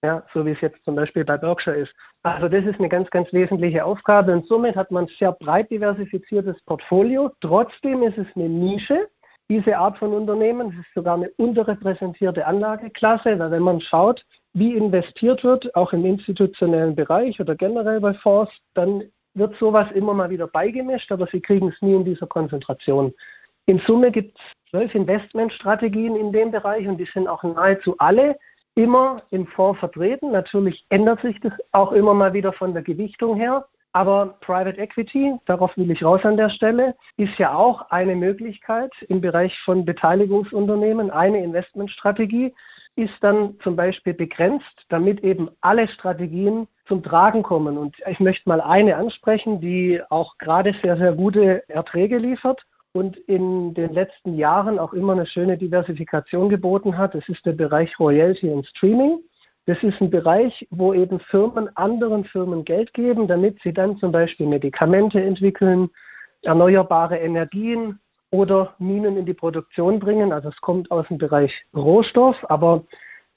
ja, 0.06 0.22
so 0.32 0.46
wie 0.46 0.52
es 0.52 0.60
jetzt 0.60 0.82
zum 0.84 0.94
Beispiel 0.94 1.24
bei 1.24 1.36
Berkshire 1.36 1.76
ist. 1.76 1.92
Also 2.22 2.48
das 2.48 2.64
ist 2.64 2.78
eine 2.78 2.88
ganz, 2.88 3.10
ganz 3.10 3.32
wesentliche 3.32 3.84
Aufgabe 3.84 4.32
und 4.32 4.46
somit 4.46 4.76
hat 4.76 4.90
man 4.90 5.04
ein 5.04 5.10
sehr 5.18 5.32
breit 5.32 5.70
diversifiziertes 5.70 6.56
Portfolio. 6.62 7.30
Trotzdem 7.40 8.02
ist 8.02 8.16
es 8.16 8.26
eine 8.36 8.48
Nische, 8.48 9.08
diese 9.48 9.76
Art 9.76 9.98
von 9.98 10.12
Unternehmen. 10.12 10.70
Es 10.70 10.86
ist 10.86 10.94
sogar 10.94 11.14
eine 11.14 11.30
unterrepräsentierte 11.36 12.46
Anlageklasse, 12.46 13.38
weil 13.38 13.50
wenn 13.50 13.62
man 13.62 13.80
schaut, 13.80 14.24
wie 14.54 14.74
investiert 14.74 15.42
wird, 15.42 15.74
auch 15.74 15.92
im 15.92 16.04
institutionellen 16.04 16.94
Bereich 16.94 17.40
oder 17.40 17.56
generell 17.56 18.00
bei 18.00 18.14
Fonds, 18.14 18.52
dann 18.74 19.02
wird 19.34 19.56
sowas 19.56 19.90
immer 19.92 20.14
mal 20.14 20.30
wieder 20.30 20.46
beigemischt, 20.46 21.12
aber 21.12 21.26
sie 21.26 21.40
kriegen 21.40 21.68
es 21.68 21.82
nie 21.82 21.94
in 21.94 22.04
dieser 22.04 22.26
Konzentration. 22.26 23.12
In 23.66 23.80
Summe 23.80 24.12
gibt 24.12 24.38
es 24.38 24.70
zwölf 24.70 24.94
Investmentstrategien 24.94 26.16
in 26.16 26.32
dem 26.32 26.52
Bereich 26.52 26.86
und 26.86 26.98
die 26.98 27.06
sind 27.06 27.26
auch 27.28 27.42
nahezu 27.42 27.96
alle 27.98 28.36
immer 28.76 29.22
im 29.30 29.46
Fonds 29.46 29.80
vertreten. 29.80 30.30
Natürlich 30.30 30.86
ändert 30.90 31.20
sich 31.22 31.40
das 31.40 31.52
auch 31.72 31.92
immer 31.92 32.14
mal 32.14 32.32
wieder 32.32 32.52
von 32.52 32.72
der 32.72 32.82
Gewichtung 32.82 33.34
her. 33.34 33.66
Aber 33.92 34.36
Private 34.42 34.78
Equity, 34.78 35.34
darauf 35.46 35.74
will 35.78 35.90
ich 35.90 36.04
raus 36.04 36.20
an 36.24 36.36
der 36.36 36.50
Stelle, 36.50 36.94
ist 37.16 37.38
ja 37.38 37.54
auch 37.54 37.90
eine 37.90 38.14
Möglichkeit 38.14 38.92
im 39.08 39.22
Bereich 39.22 39.58
von 39.60 39.86
Beteiligungsunternehmen. 39.86 41.10
Eine 41.10 41.42
Investmentstrategie 41.42 42.54
ist 42.96 43.14
dann 43.22 43.58
zum 43.60 43.74
Beispiel 43.74 44.12
begrenzt, 44.12 44.84
damit 44.90 45.24
eben 45.24 45.48
alle 45.62 45.88
Strategien 45.88 46.68
zum 46.86 47.02
Tragen 47.02 47.42
kommen. 47.42 47.78
Und 47.78 47.96
ich 48.06 48.20
möchte 48.20 48.46
mal 48.50 48.60
eine 48.60 48.96
ansprechen, 48.96 49.62
die 49.62 50.02
auch 50.10 50.36
gerade 50.36 50.74
sehr, 50.82 50.98
sehr 50.98 51.14
gute 51.14 51.66
Erträge 51.70 52.18
liefert 52.18 52.66
und 52.96 53.16
in 53.16 53.74
den 53.74 53.92
letzten 53.92 54.34
Jahren 54.34 54.78
auch 54.78 54.92
immer 54.92 55.12
eine 55.12 55.26
schöne 55.26 55.58
Diversifikation 55.58 56.48
geboten 56.48 56.96
hat. 56.96 57.14
Das 57.14 57.28
ist 57.28 57.44
der 57.44 57.52
Bereich 57.52 57.98
Royalty 58.00 58.48
und 58.48 58.66
Streaming. 58.66 59.18
Das 59.66 59.82
ist 59.82 60.00
ein 60.00 60.10
Bereich, 60.10 60.66
wo 60.70 60.94
eben 60.94 61.20
Firmen 61.20 61.68
anderen 61.76 62.24
Firmen 62.24 62.64
Geld 62.64 62.94
geben, 62.94 63.26
damit 63.26 63.60
sie 63.62 63.72
dann 63.72 63.98
zum 63.98 64.12
Beispiel 64.12 64.46
Medikamente 64.46 65.20
entwickeln, 65.20 65.90
erneuerbare 66.42 67.18
Energien 67.18 67.98
oder 68.30 68.74
Minen 68.78 69.16
in 69.16 69.26
die 69.26 69.34
Produktion 69.34 69.98
bringen. 69.98 70.32
Also 70.32 70.48
es 70.48 70.60
kommt 70.60 70.90
aus 70.90 71.06
dem 71.08 71.18
Bereich 71.18 71.52
Rohstoff, 71.74 72.36
aber 72.48 72.84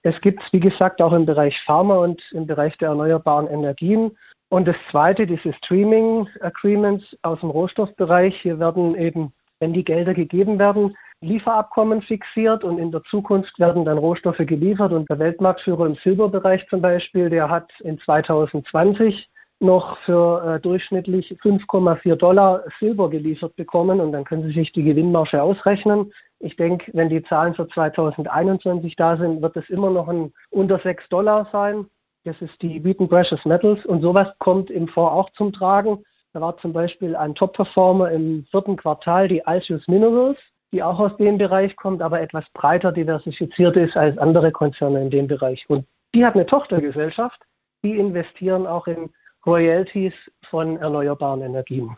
es 0.03 0.19
gibt 0.21 0.41
es, 0.41 0.53
wie 0.53 0.59
gesagt, 0.59 1.01
auch 1.01 1.13
im 1.13 1.25
Bereich 1.25 1.59
Pharma 1.65 1.97
und 1.97 2.21
im 2.31 2.47
Bereich 2.47 2.77
der 2.77 2.89
erneuerbaren 2.89 3.47
Energien. 3.47 4.17
Und 4.49 4.67
das 4.67 4.77
Zweite, 4.89 5.27
diese 5.27 5.51
Streaming 5.53 6.27
Agreements 6.39 7.17
aus 7.23 7.41
dem 7.41 7.49
Rohstoffbereich. 7.49 8.39
Hier 8.41 8.59
werden 8.59 8.95
eben 8.95 9.33
wenn 9.59 9.73
die 9.73 9.83
Gelder 9.83 10.13
gegeben 10.13 10.59
werden, 10.59 10.95
Lieferabkommen 11.21 12.01
fixiert 12.01 12.63
und 12.63 12.79
in 12.79 12.91
der 12.91 13.03
Zukunft 13.03 13.59
werden 13.59 13.83
dann 13.83 13.97
Rohstoffe 13.97 14.37
geliefert. 14.37 14.93
Und 14.93 15.09
der 15.09 15.19
Weltmarktführer 15.19 15.85
im 15.85 15.95
Silberbereich 15.95 16.65
zum 16.69 16.81
Beispiel, 16.81 17.29
der 17.29 17.49
hat 17.49 17.69
in 17.81 17.99
2020 17.99 19.29
noch 19.59 19.97
für 20.05 20.55
äh, 20.55 20.59
durchschnittlich 20.61 21.37
5,4 21.43 22.15
Dollar 22.15 22.63
Silber 22.79 23.09
geliefert 23.09 23.53
bekommen. 23.57 23.99
Und 23.99 24.13
dann 24.13 24.23
können 24.23 24.43
Sie 24.43 24.53
sich 24.53 24.71
die 24.71 24.83
Gewinnmarge 24.83 25.43
ausrechnen. 25.43 26.13
Ich 26.39 26.55
denke, 26.55 26.89
wenn 26.93 27.09
die 27.09 27.21
Zahlen 27.23 27.53
für 27.53 27.67
2021 27.67 28.95
da 28.95 29.17
sind, 29.17 29.41
wird 29.41 29.57
es 29.57 29.69
immer 29.69 29.89
noch 29.89 30.07
ein 30.07 30.31
unter 30.49 30.79
6 30.79 31.09
Dollar 31.09 31.49
sein. 31.51 31.85
Das 32.23 32.41
ist 32.41 32.61
die 32.61 32.81
Wheaton 32.81 33.09
Precious 33.09 33.43
Metals. 33.43 33.85
Und 33.85 34.01
sowas 34.01 34.29
kommt 34.39 34.69
im 34.69 34.87
Fonds 34.87 35.11
auch 35.11 35.29
zum 35.31 35.51
Tragen. 35.51 36.05
Da 36.33 36.41
war 36.41 36.57
zum 36.57 36.73
Beispiel 36.73 37.15
ein 37.15 37.33
Top-Performer 37.33 38.11
im 38.11 38.45
vierten 38.51 38.77
Quartal, 38.77 39.27
die 39.27 39.45
Altius 39.45 39.87
Minerals, 39.87 40.37
die 40.71 40.83
auch 40.83 40.99
aus 40.99 41.17
dem 41.17 41.37
Bereich 41.37 41.75
kommt, 41.75 42.01
aber 42.01 42.21
etwas 42.21 42.45
breiter 42.53 42.91
diversifiziert 42.91 43.75
ist 43.75 43.97
als 43.97 44.17
andere 44.17 44.51
Konzerne 44.51 45.01
in 45.01 45.09
dem 45.09 45.27
Bereich. 45.27 45.65
Und 45.67 45.85
die 46.13 46.23
hat 46.23 46.35
eine 46.35 46.45
Tochtergesellschaft, 46.45 47.41
die 47.83 47.97
investieren 47.97 48.67
auch 48.67 48.85
in 48.87 49.09
Royalties 49.45 50.13
von 50.49 50.77
erneuerbaren 50.77 51.41
Energien. 51.41 51.97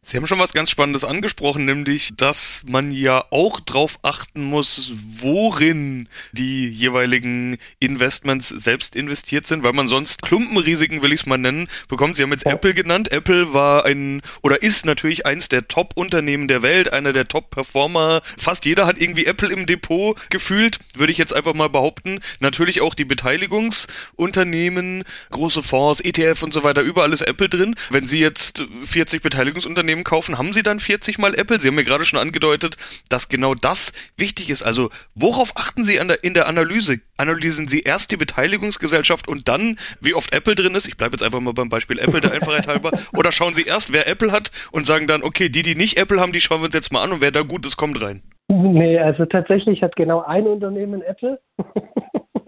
Sie 0.00 0.16
haben 0.16 0.28
schon 0.28 0.38
was 0.38 0.52
ganz 0.52 0.70
Spannendes 0.70 1.04
angesprochen, 1.04 1.64
nämlich, 1.64 2.10
dass 2.16 2.62
man 2.66 2.92
ja 2.92 3.24
auch 3.30 3.58
darauf 3.58 3.98
achten 4.02 4.44
muss, 4.44 4.92
worin 4.94 6.08
die 6.32 6.68
jeweiligen 6.68 7.58
Investments 7.80 8.48
selbst 8.48 8.94
investiert 8.94 9.48
sind, 9.48 9.64
weil 9.64 9.72
man 9.72 9.88
sonst 9.88 10.22
Klumpenrisiken, 10.22 11.02
will 11.02 11.12
ich 11.12 11.22
es 11.22 11.26
mal 11.26 11.36
nennen, 11.36 11.68
bekommt. 11.88 12.16
Sie 12.16 12.22
haben 12.22 12.30
jetzt. 12.30 12.46
Apple 12.46 12.74
genannt. 12.74 13.10
Apple 13.10 13.52
war 13.52 13.84
ein 13.84 14.22
oder 14.40 14.62
ist 14.62 14.86
natürlich 14.86 15.26
eins 15.26 15.48
der 15.48 15.66
Top-Unternehmen 15.66 16.46
der 16.46 16.62
Welt, 16.62 16.92
einer 16.92 17.12
der 17.12 17.26
Top-Performer. 17.26 18.22
Fast 18.38 18.64
jeder 18.64 18.86
hat 18.86 18.98
irgendwie 18.98 19.26
Apple 19.26 19.50
im 19.50 19.66
Depot 19.66 20.16
gefühlt, 20.30 20.78
würde 20.94 21.12
ich 21.12 21.18
jetzt 21.18 21.34
einfach 21.34 21.54
mal 21.54 21.68
behaupten. 21.68 22.20
Natürlich 22.38 22.80
auch 22.80 22.94
die 22.94 23.04
Beteiligungsunternehmen, 23.04 25.02
große 25.30 25.62
Fonds, 25.62 26.00
ETF 26.00 26.44
und 26.44 26.54
so 26.54 26.62
weiter, 26.62 26.82
überall 26.82 27.12
ist 27.12 27.22
Apple 27.22 27.48
drin. 27.48 27.74
Wenn 27.90 28.06
Sie 28.06 28.20
jetzt 28.20 28.64
40 28.84 29.22
Beteiligungsunternehmen 29.22 29.87
Unternehmen 29.88 30.04
kaufen, 30.04 30.36
haben 30.36 30.52
Sie 30.52 30.62
dann 30.62 30.80
40 30.80 31.18
mal 31.18 31.34
Apple? 31.34 31.58
Sie 31.58 31.68
haben 31.68 31.74
mir 31.74 31.84
gerade 31.84 32.04
schon 32.04 32.18
angedeutet, 32.18 32.76
dass 33.08 33.30
genau 33.30 33.54
das 33.54 33.94
wichtig 34.18 34.50
ist. 34.50 34.62
Also 34.62 34.90
worauf 35.14 35.56
achten 35.56 35.82
Sie 35.82 35.94
der, 35.94 36.22
in 36.22 36.34
der 36.34 36.46
Analyse? 36.46 37.00
Analysieren 37.16 37.68
Sie 37.68 37.80
erst 37.80 38.10
die 38.10 38.18
Beteiligungsgesellschaft 38.18 39.28
und 39.28 39.48
dann, 39.48 39.78
wie 40.02 40.12
oft 40.12 40.34
Apple 40.34 40.54
drin 40.54 40.74
ist? 40.74 40.86
Ich 40.86 40.98
bleibe 40.98 41.14
jetzt 41.14 41.22
einfach 41.22 41.40
mal 41.40 41.54
beim 41.54 41.70
Beispiel 41.70 41.98
Apple 41.98 42.20
der 42.20 42.32
Einfachheit 42.32 42.68
halber. 42.68 42.92
Oder 43.16 43.32
schauen 43.32 43.54
Sie 43.54 43.62
erst, 43.62 43.90
wer 43.90 44.06
Apple 44.06 44.30
hat 44.30 44.50
und 44.72 44.84
sagen 44.84 45.06
dann, 45.06 45.22
okay, 45.22 45.48
die, 45.48 45.62
die 45.62 45.74
nicht 45.74 45.96
Apple 45.96 46.20
haben, 46.20 46.34
die 46.34 46.40
schauen 46.42 46.60
wir 46.60 46.66
uns 46.66 46.74
jetzt 46.74 46.92
mal 46.92 47.02
an 47.02 47.12
und 47.12 47.22
wer 47.22 47.30
da 47.30 47.40
gut 47.40 47.64
ist, 47.64 47.78
kommt 47.78 48.02
rein. 48.02 48.22
Nee, 48.48 48.98
also 48.98 49.24
tatsächlich 49.24 49.82
hat 49.82 49.96
genau 49.96 50.20
ein 50.20 50.46
Unternehmen 50.46 51.00
Apple. 51.00 51.40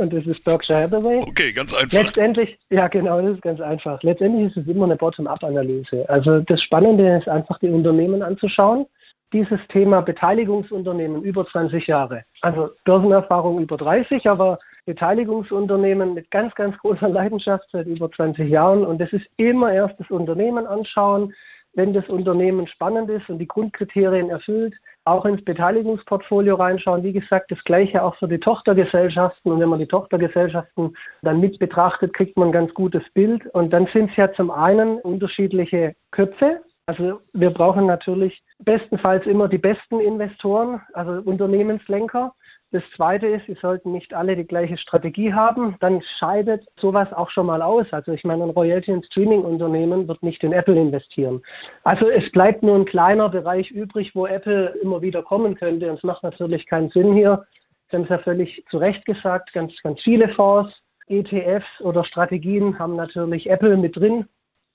Und 0.00 0.12
das 0.12 0.26
ist 0.26 0.42
Berkshire 0.44 0.82
Hathaway. 0.82 1.18
Okay, 1.18 1.52
ganz 1.52 1.74
einfach. 1.74 1.98
Letztendlich, 1.98 2.58
ja 2.70 2.88
genau, 2.88 3.20
das 3.20 3.34
ist 3.34 3.42
ganz 3.42 3.60
einfach. 3.60 4.02
Letztendlich 4.02 4.48
ist 4.48 4.56
es 4.56 4.66
immer 4.66 4.86
eine 4.86 4.96
Bottom-up-Analyse. 4.96 6.08
Also 6.08 6.40
das 6.40 6.60
Spannende 6.62 7.18
ist 7.18 7.28
einfach, 7.28 7.58
die 7.58 7.68
Unternehmen 7.68 8.22
anzuschauen. 8.22 8.86
Dieses 9.32 9.60
Thema 9.68 10.00
Beteiligungsunternehmen 10.00 11.22
über 11.22 11.46
20 11.46 11.86
Jahre. 11.86 12.24
Also 12.40 12.70
Börsenerfahrung 12.84 13.60
über 13.60 13.76
30, 13.76 14.28
aber 14.28 14.58
Beteiligungsunternehmen 14.86 16.14
mit 16.14 16.30
ganz, 16.32 16.52
ganz 16.56 16.76
großer 16.78 17.08
Leidenschaft 17.08 17.68
seit 17.70 17.86
über 17.86 18.10
20 18.10 18.48
Jahren. 18.48 18.84
Und 18.84 19.00
das 19.00 19.12
ist 19.12 19.26
immer 19.36 19.72
erst 19.72 20.00
das 20.00 20.10
Unternehmen 20.10 20.66
anschauen, 20.66 21.32
wenn 21.74 21.92
das 21.92 22.08
Unternehmen 22.08 22.66
spannend 22.66 23.10
ist 23.10 23.28
und 23.30 23.38
die 23.38 23.46
Grundkriterien 23.46 24.30
erfüllt, 24.30 24.74
auch 25.04 25.24
ins 25.24 25.44
Beteiligungsportfolio 25.44 26.54
reinschauen. 26.56 27.02
Wie 27.02 27.12
gesagt, 27.12 27.50
das 27.50 27.62
gleiche 27.64 28.02
auch 28.02 28.14
für 28.16 28.28
die 28.28 28.38
Tochtergesellschaften. 28.38 29.52
Und 29.52 29.60
wenn 29.60 29.68
man 29.68 29.78
die 29.78 29.86
Tochtergesellschaften 29.86 30.96
dann 31.22 31.40
mit 31.40 31.58
betrachtet, 31.58 32.12
kriegt 32.12 32.36
man 32.36 32.48
ein 32.48 32.52
ganz 32.52 32.74
gutes 32.74 33.08
Bild. 33.14 33.46
Und 33.54 33.72
dann 33.72 33.86
sind 33.86 34.10
es 34.10 34.16
ja 34.16 34.32
zum 34.32 34.50
einen 34.50 34.98
unterschiedliche 34.98 35.94
Köpfe. 36.10 36.62
Also 36.86 37.20
wir 37.32 37.50
brauchen 37.50 37.86
natürlich 37.86 38.42
bestenfalls 38.58 39.24
immer 39.26 39.48
die 39.48 39.58
besten 39.58 40.00
Investoren, 40.00 40.80
also 40.92 41.22
Unternehmenslenker. 41.22 42.34
Das 42.72 42.84
Zweite 42.94 43.26
ist, 43.26 43.46
sie 43.46 43.54
sollten 43.54 43.90
nicht 43.90 44.14
alle 44.14 44.36
die 44.36 44.46
gleiche 44.46 44.76
Strategie 44.76 45.34
haben. 45.34 45.76
Dann 45.80 46.02
scheidet 46.18 46.64
sowas 46.76 47.12
auch 47.12 47.28
schon 47.28 47.46
mal 47.46 47.62
aus. 47.62 47.92
Also 47.92 48.12
ich 48.12 48.22
meine, 48.22 48.44
ein 48.44 48.50
Royalty- 48.50 48.92
und 48.92 49.06
Streaming-Unternehmen 49.06 50.06
wird 50.06 50.22
nicht 50.22 50.44
in 50.44 50.52
Apple 50.52 50.76
investieren. 50.76 51.42
Also 51.82 52.08
es 52.08 52.30
bleibt 52.30 52.62
nur 52.62 52.76
ein 52.76 52.84
kleiner 52.84 53.28
Bereich 53.28 53.72
übrig, 53.72 54.14
wo 54.14 54.26
Apple 54.26 54.68
immer 54.82 55.02
wieder 55.02 55.24
kommen 55.24 55.56
könnte. 55.56 55.90
Und 55.90 55.98
es 55.98 56.04
macht 56.04 56.22
natürlich 56.22 56.66
keinen 56.66 56.90
Sinn 56.90 57.12
hier. 57.12 57.44
Sie 57.90 57.96
haben 57.96 58.04
es 58.04 58.10
ja 58.10 58.18
völlig 58.18 58.64
zu 58.70 58.78
Recht 58.78 59.04
gesagt, 59.04 59.52
ganz, 59.52 59.74
ganz 59.82 60.00
viele 60.02 60.28
Fonds, 60.28 60.80
ETFs 61.08 61.80
oder 61.80 62.04
Strategien 62.04 62.78
haben 62.78 62.94
natürlich 62.94 63.50
Apple 63.50 63.76
mit 63.76 63.96
drin. 63.96 64.26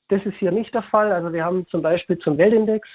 Das 0.10 0.26
ist 0.26 0.36
hier 0.36 0.52
nicht 0.52 0.74
der 0.74 0.84
Fall. 0.84 1.14
Also 1.14 1.32
wir 1.32 1.46
haben 1.46 1.66
zum 1.68 1.82
Beispiel 1.82 2.18
zum 2.18 2.38
Weltindex 2.38 2.90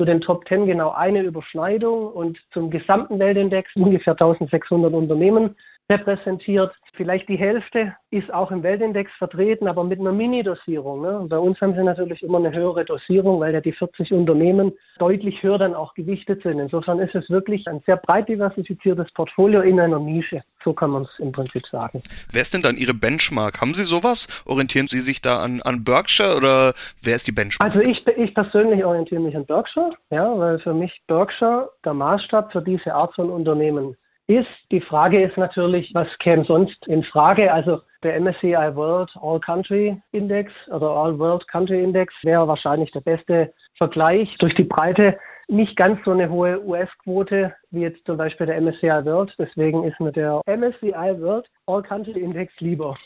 zu 0.00 0.06
den 0.06 0.22
Top 0.22 0.48
10 0.48 0.64
genau 0.64 0.92
eine 0.92 1.20
Überschneidung 1.20 2.10
und 2.10 2.40
zum 2.54 2.70
gesamten 2.70 3.18
Weltindex 3.18 3.76
ungefähr 3.76 4.14
1600 4.14 4.94
Unternehmen 4.94 5.56
repräsentiert. 5.90 6.72
Vielleicht 6.94 7.28
die 7.28 7.36
Hälfte 7.36 7.94
ist 8.10 8.32
auch 8.32 8.50
im 8.50 8.62
Weltindex 8.62 9.12
vertreten, 9.18 9.66
aber 9.66 9.84
mit 9.84 10.00
einer 10.00 10.12
Mini-Dosierung. 10.12 11.02
Ne? 11.02 11.26
Bei 11.28 11.38
uns 11.38 11.60
haben 11.60 11.74
sie 11.74 11.82
natürlich 11.82 12.22
immer 12.22 12.38
eine 12.38 12.52
höhere 12.52 12.84
Dosierung, 12.84 13.40
weil 13.40 13.52
ja 13.52 13.60
die 13.60 13.72
40 13.72 14.12
Unternehmen 14.12 14.72
deutlich 14.98 15.42
höher 15.42 15.58
dann 15.58 15.74
auch 15.74 15.94
gewichtet 15.94 16.42
sind. 16.42 16.58
Insofern 16.58 17.00
ist 17.00 17.14
es 17.14 17.28
wirklich 17.30 17.66
ein 17.68 17.80
sehr 17.86 17.96
breit 17.96 18.28
diversifiziertes 18.28 19.10
Portfolio 19.12 19.60
in 19.60 19.80
einer 19.80 19.98
Nische. 19.98 20.42
So 20.62 20.72
kann 20.72 20.90
man 20.90 21.02
es 21.02 21.18
im 21.18 21.32
Prinzip 21.32 21.66
sagen. 21.66 22.02
Wer 22.30 22.42
ist 22.42 22.54
denn 22.54 22.62
dann 22.62 22.76
Ihre 22.76 22.94
Benchmark? 22.94 23.60
Haben 23.60 23.74
Sie 23.74 23.84
sowas? 23.84 24.28
Orientieren 24.44 24.86
Sie 24.86 25.00
sich 25.00 25.20
da 25.20 25.38
an, 25.38 25.62
an 25.62 25.84
Berkshire 25.84 26.36
oder 26.36 26.74
wer 27.02 27.16
ist 27.16 27.26
die 27.26 27.32
Benchmark? 27.32 27.74
Also 27.74 27.80
ich, 27.80 28.06
ich 28.06 28.34
persönlich 28.34 28.84
orientiere 28.84 29.20
mich 29.20 29.36
an 29.36 29.46
Berkshire, 29.46 29.90
ja, 30.10 30.38
weil 30.38 30.58
für 30.58 30.74
mich 30.74 31.02
Berkshire 31.06 31.70
der 31.84 31.94
Maßstab 31.94 32.52
für 32.52 32.62
diese 32.62 32.94
Art 32.94 33.14
von 33.14 33.30
Unternehmen 33.30 33.96
ist. 34.30 34.48
Die 34.70 34.80
Frage 34.80 35.22
ist 35.22 35.36
natürlich, 35.36 35.92
was 35.94 36.08
käme 36.18 36.44
sonst 36.44 36.86
in 36.86 37.02
Frage? 37.02 37.52
Also 37.52 37.80
der 38.02 38.18
MSCI 38.20 38.74
World 38.74 39.10
All 39.20 39.40
Country 39.40 40.00
Index 40.12 40.52
oder 40.68 40.88
All 40.88 41.18
World 41.18 41.46
Country 41.48 41.82
Index 41.82 42.14
wäre 42.22 42.48
wahrscheinlich 42.48 42.90
der 42.92 43.00
beste 43.00 43.52
Vergleich 43.76 44.36
durch 44.38 44.54
die 44.54 44.64
Breite. 44.64 45.18
Nicht 45.48 45.76
ganz 45.76 45.98
so 46.04 46.12
eine 46.12 46.30
hohe 46.30 46.64
US-Quote 46.64 47.54
wie 47.70 47.80
jetzt 47.80 48.04
zum 48.04 48.16
Beispiel 48.16 48.46
der 48.46 48.60
MSCI 48.60 49.04
World. 49.04 49.34
Deswegen 49.38 49.84
ist 49.84 49.98
mir 50.00 50.12
der 50.12 50.40
MSCI 50.46 51.20
World 51.20 51.46
All 51.66 51.82
Country 51.82 52.20
Index 52.20 52.52
lieber. 52.58 52.96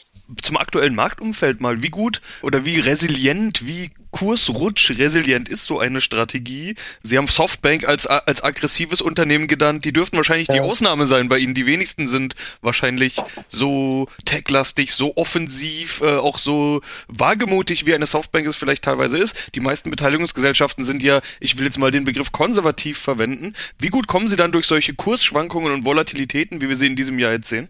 Zum 0.42 0.56
aktuellen 0.56 0.94
Marktumfeld 0.94 1.61
mal, 1.61 1.83
wie 1.83 1.90
gut 1.90 2.23
oder 2.42 2.64
wie 2.64 2.80
resilient, 2.80 3.66
wie 3.66 3.90
kursrutschresilient 4.11 5.49
ist 5.49 5.64
so 5.64 5.80
eine 5.80 6.00
Strategie? 6.00 6.76
Sie 7.02 7.18
haben 7.18 7.26
Softbank 7.26 7.87
als, 7.87 8.06
als 8.06 8.42
aggressives 8.42 9.02
Unternehmen 9.02 9.49
genannt. 9.49 9.85
Die 9.85 9.92
dürften 9.92 10.16
wahrscheinlich 10.16 10.49
ja. 10.49 10.54
die 10.54 10.61
Ausnahme 10.61 11.06
sein 11.06 11.28
bei 11.28 11.38
Ihnen. 11.38 11.54
Die 11.54 11.66
wenigsten 11.66 12.06
sind 12.06 12.37
wahrscheinlich 12.62 13.16
so 13.49 14.06
techlastig, 14.25 14.92
so 14.92 15.16
offensiv, 15.16 16.00
äh, 16.00 16.16
auch 16.16 16.38
so 16.38 16.80
wagemutig, 17.09 17.87
wie 17.87 17.94
eine 17.94 18.06
Softbank 18.06 18.47
es 18.47 18.56
vielleicht 18.56 18.85
teilweise 18.85 19.18
ist. 19.18 19.54
Die 19.56 19.61
meisten 19.61 19.90
Beteiligungsgesellschaften 19.90 20.85
sind 20.85 21.02
ja, 21.02 21.21
ich 21.40 21.59
will 21.59 21.66
jetzt 21.66 21.78
mal 21.78 21.90
den 21.90 22.04
Begriff 22.04 22.30
konservativ 22.30 22.99
verwenden. 22.99 23.52
Wie 23.78 23.88
gut 23.88 24.06
kommen 24.06 24.28
Sie 24.28 24.37
dann 24.37 24.52
durch 24.54 24.66
solche 24.66 24.94
Kursschwankungen 24.94 25.73
und 25.73 25.84
Volatilitäten, 25.84 26.61
wie 26.61 26.68
wir 26.68 26.76
sie 26.76 26.87
in 26.87 26.96
diesem 26.96 27.18
Jahr 27.18 27.32
jetzt 27.32 27.49
sehen? 27.49 27.68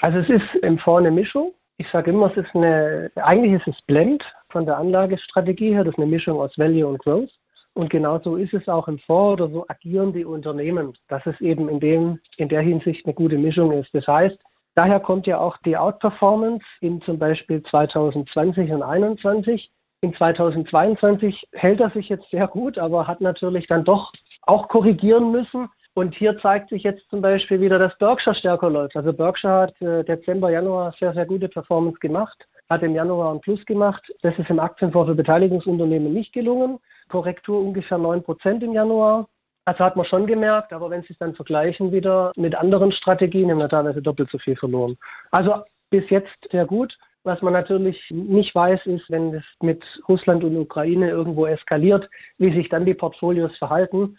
Also 0.00 0.18
es 0.18 0.28
ist 0.28 0.54
im 0.62 0.78
Fonds 0.78 1.06
eine 1.06 1.10
Mischung. 1.10 1.52
Ich 1.78 1.88
sage 1.88 2.10
immer, 2.10 2.30
es 2.30 2.36
ist 2.36 2.54
eine, 2.54 3.10
eigentlich 3.16 3.54
ist 3.54 3.66
es 3.66 3.82
Blend 3.82 4.22
von 4.50 4.66
der 4.66 4.76
Anlagestrategie 4.76 5.72
her, 5.72 5.84
das 5.84 5.94
ist 5.94 5.98
eine 5.98 6.06
Mischung 6.06 6.38
aus 6.38 6.56
Value 6.58 6.86
und 6.86 6.98
Growth. 6.98 7.30
Und 7.72 7.88
genauso 7.88 8.36
ist 8.36 8.52
es 8.52 8.68
auch 8.68 8.88
im 8.88 8.98
Fonds 8.98 9.40
oder 9.40 9.50
so 9.50 9.64
agieren 9.68 10.12
die 10.12 10.24
Unternehmen, 10.24 10.92
dass 11.08 11.24
es 11.24 11.40
eben 11.40 11.68
in, 11.68 11.80
dem, 11.80 12.18
in 12.36 12.48
der 12.48 12.60
Hinsicht 12.60 13.06
eine 13.06 13.14
gute 13.14 13.38
Mischung 13.38 13.72
ist. 13.72 13.94
Das 13.94 14.06
heißt, 14.06 14.38
daher 14.74 15.00
kommt 15.00 15.26
ja 15.26 15.38
auch 15.38 15.56
die 15.58 15.76
Outperformance 15.76 16.64
in 16.80 17.00
zum 17.00 17.18
Beispiel 17.18 17.62
2020 17.62 18.14
und 18.16 18.28
2021. 18.30 19.70
In 20.02 20.14
2022 20.14 21.48
hält 21.52 21.80
er 21.80 21.90
sich 21.90 22.08
jetzt 22.08 22.28
sehr 22.30 22.48
gut, 22.48 22.78
aber 22.78 23.06
hat 23.06 23.20
natürlich 23.20 23.66
dann 23.66 23.84
doch 23.84 24.12
auch 24.42 24.68
korrigieren 24.68 25.30
müssen, 25.30 25.68
und 25.94 26.14
hier 26.14 26.38
zeigt 26.38 26.70
sich 26.70 26.84
jetzt 26.84 27.08
zum 27.10 27.20
Beispiel 27.20 27.60
wieder, 27.60 27.78
dass 27.78 27.96
Berkshire 27.98 28.34
stärker 28.34 28.70
läuft. 28.70 28.96
Also 28.96 29.12
Berkshire 29.12 29.62
hat 29.62 29.82
äh, 29.82 30.04
Dezember, 30.04 30.50
Januar 30.50 30.94
sehr, 30.98 31.12
sehr 31.14 31.26
gute 31.26 31.48
Performance 31.48 31.98
gemacht, 31.98 32.46
hat 32.68 32.82
im 32.82 32.94
Januar 32.94 33.34
ein 33.34 33.40
Plus 33.40 33.64
gemacht. 33.66 34.12
Das 34.22 34.38
ist 34.38 34.50
im 34.50 34.60
Aktienfonds 34.60 35.08
für 35.08 35.16
Beteiligungsunternehmen 35.16 36.12
nicht 36.12 36.32
gelungen. 36.32 36.78
Korrektur 37.08 37.60
ungefähr 37.60 37.98
9% 37.98 38.62
im 38.62 38.72
Januar. 38.72 39.28
Also 39.64 39.84
hat 39.84 39.96
man 39.96 40.06
schon 40.06 40.26
gemerkt, 40.26 40.72
aber 40.72 40.90
wenn 40.90 41.02
Sie 41.02 41.12
es 41.12 41.18
dann 41.18 41.34
vergleichen 41.34 41.92
wieder 41.92 42.32
mit 42.36 42.54
anderen 42.54 42.92
Strategien, 42.92 43.50
haben 43.50 43.58
wir 43.58 43.68
teilweise 43.68 44.00
doppelt 44.00 44.30
so 44.30 44.38
viel 44.38 44.56
verloren. 44.56 44.96
Also 45.30 45.64
bis 45.90 46.08
jetzt 46.08 46.48
sehr 46.50 46.66
gut. 46.66 46.96
Was 47.22 47.42
man 47.42 47.52
natürlich 47.52 48.02
nicht 48.10 48.54
weiß, 48.54 48.86
ist, 48.86 49.10
wenn 49.10 49.34
es 49.34 49.44
mit 49.60 49.84
Russland 50.08 50.42
und 50.42 50.56
Ukraine 50.56 51.10
irgendwo 51.10 51.44
eskaliert, 51.44 52.08
wie 52.38 52.50
sich 52.50 52.70
dann 52.70 52.86
die 52.86 52.94
Portfolios 52.94 53.56
verhalten. 53.58 54.16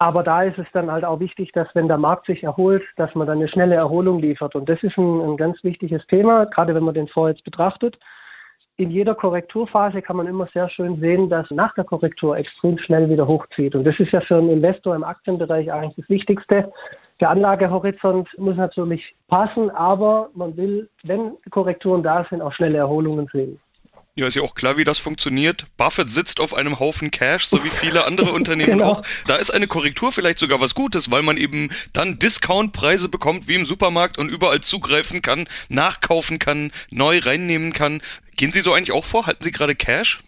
Aber 0.00 0.22
da 0.22 0.44
ist 0.44 0.58
es 0.58 0.66
dann 0.72 0.92
halt 0.92 1.04
auch 1.04 1.18
wichtig, 1.18 1.50
dass 1.52 1.74
wenn 1.74 1.88
der 1.88 1.98
Markt 1.98 2.26
sich 2.26 2.44
erholt, 2.44 2.84
dass 2.96 3.14
man 3.16 3.26
dann 3.26 3.38
eine 3.38 3.48
schnelle 3.48 3.74
Erholung 3.74 4.20
liefert. 4.20 4.54
Und 4.54 4.68
das 4.68 4.82
ist 4.84 4.96
ein, 4.96 5.20
ein 5.20 5.36
ganz 5.36 5.62
wichtiges 5.64 6.06
Thema, 6.06 6.46
gerade 6.46 6.74
wenn 6.74 6.84
man 6.84 6.94
den 6.94 7.08
Fonds 7.08 7.36
jetzt 7.36 7.44
betrachtet. 7.44 7.98
In 8.76 8.92
jeder 8.92 9.16
Korrekturphase 9.16 10.00
kann 10.00 10.16
man 10.16 10.28
immer 10.28 10.46
sehr 10.46 10.68
schön 10.68 11.00
sehen, 11.00 11.28
dass 11.28 11.50
nach 11.50 11.74
der 11.74 11.82
Korrektur 11.82 12.36
extrem 12.36 12.78
schnell 12.78 13.10
wieder 13.10 13.26
hochzieht. 13.26 13.74
Und 13.74 13.82
das 13.82 13.98
ist 13.98 14.12
ja 14.12 14.20
für 14.20 14.36
einen 14.36 14.50
Investor 14.50 14.94
im 14.94 15.02
Aktienbereich 15.02 15.72
eigentlich 15.72 15.96
das 15.96 16.08
Wichtigste. 16.08 16.72
Der 17.18 17.30
Anlagehorizont 17.30 18.28
muss 18.38 18.56
natürlich 18.56 19.16
passen, 19.26 19.68
aber 19.70 20.30
man 20.34 20.56
will, 20.56 20.88
wenn 21.02 21.32
Korrekturen 21.50 22.04
da 22.04 22.24
sind, 22.30 22.40
auch 22.40 22.52
schnelle 22.52 22.78
Erholungen 22.78 23.28
sehen. 23.32 23.58
Ja, 24.18 24.26
ist 24.26 24.34
ja 24.34 24.42
auch 24.42 24.56
klar, 24.56 24.76
wie 24.76 24.82
das 24.82 24.98
funktioniert. 24.98 25.66
Buffett 25.76 26.10
sitzt 26.10 26.40
auf 26.40 26.52
einem 26.52 26.80
Haufen 26.80 27.12
Cash, 27.12 27.46
so 27.46 27.62
wie 27.62 27.70
viele 27.70 28.04
andere 28.04 28.32
Unternehmen 28.34 28.78
genau. 28.78 28.90
auch. 28.90 29.02
Da 29.28 29.36
ist 29.36 29.50
eine 29.50 29.68
Korrektur 29.68 30.10
vielleicht 30.10 30.40
sogar 30.40 30.60
was 30.60 30.74
Gutes, 30.74 31.12
weil 31.12 31.22
man 31.22 31.36
eben 31.36 31.70
dann 31.92 32.18
Discountpreise 32.18 33.08
bekommt, 33.08 33.46
wie 33.46 33.54
im 33.54 33.64
Supermarkt 33.64 34.18
und 34.18 34.28
überall 34.28 34.60
zugreifen 34.60 35.22
kann, 35.22 35.44
nachkaufen 35.68 36.40
kann, 36.40 36.72
neu 36.90 37.20
reinnehmen 37.20 37.72
kann. 37.72 38.02
Gehen 38.36 38.50
Sie 38.50 38.62
so 38.62 38.72
eigentlich 38.72 38.90
auch 38.90 39.04
vor? 39.04 39.28
Halten 39.28 39.44
Sie 39.44 39.52
gerade 39.52 39.76
Cash? 39.76 40.20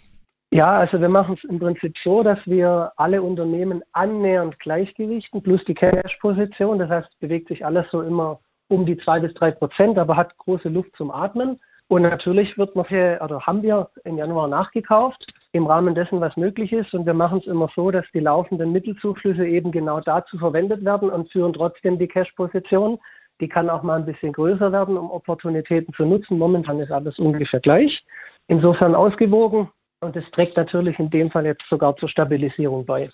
Ja, 0.55 0.71
also 0.79 1.01
wir 1.01 1.09
machen 1.09 1.35
es 1.37 1.51
im 1.51 1.59
Prinzip 1.59 1.97
so, 2.05 2.23
dass 2.23 2.39
wir 2.47 2.93
alle 2.95 3.23
Unternehmen 3.23 3.83
annähernd 3.91 4.61
gleichgewichten, 4.61 5.43
plus 5.43 5.65
die 5.65 5.75
Cash-Position. 5.75 6.79
Das 6.79 6.91
heißt, 6.91 7.19
bewegt 7.19 7.49
sich 7.49 7.67
alles 7.67 7.91
so 7.91 8.03
immer 8.03 8.39
um 8.69 8.87
die 8.87 8.99
zwei 8.99 9.19
bis 9.19 9.35
drei 9.35 9.51
Prozent, 9.51 9.99
aber 9.99 10.17
hat 10.17 10.39
große 10.39 10.69
Luft 10.69 10.95
zum 10.97 11.11
Atmen. 11.11 11.59
Und 11.91 12.03
natürlich 12.03 12.57
wird 12.57 12.77
noch 12.77 12.89
oder 12.89 13.41
haben 13.49 13.65
wir 13.65 13.91
im 14.05 14.17
Januar 14.17 14.47
nachgekauft, 14.47 15.27
im 15.51 15.67
Rahmen 15.67 15.97
dessen, 15.97 16.21
was 16.21 16.37
möglich 16.37 16.73
ist. 16.73 16.95
Und 16.95 17.05
wir 17.05 17.15
machen 17.15 17.41
es 17.41 17.49
immer 17.49 17.69
so, 17.75 17.91
dass 17.91 18.07
die 18.15 18.21
laufenden 18.21 18.71
Mittelzuflüsse 18.71 19.45
eben 19.45 19.73
genau 19.73 19.99
dazu 19.99 20.39
verwendet 20.39 20.85
werden 20.85 21.11
und 21.11 21.33
führen 21.33 21.53
trotzdem 21.53 21.99
die 21.99 22.07
Cash-Position. 22.07 23.01
Die 23.41 23.49
kann 23.49 23.69
auch 23.69 23.83
mal 23.83 23.99
ein 23.99 24.07
bisschen 24.07 24.33
größer 24.33 24.71
werden, 24.71 24.97
um 24.97 25.11
Opportunitäten 25.11 25.93
zu 25.95 26.05
nutzen. 26.05 26.39
Momentan 26.39 26.79
ist 26.79 26.93
alles 26.93 27.19
ungefähr 27.19 27.59
gleich. 27.59 28.05
Insofern 28.47 28.95
ausgewogen. 28.95 29.69
Und 30.01 30.15
es 30.15 30.31
trägt 30.31 30.57
natürlich 30.57 30.97
in 31.01 31.11
dem 31.11 31.29
Fall 31.29 31.45
jetzt 31.45 31.69
sogar 31.69 31.97
zur 31.97 32.09
Stabilisierung 32.09 32.87
bei. 32.87 33.11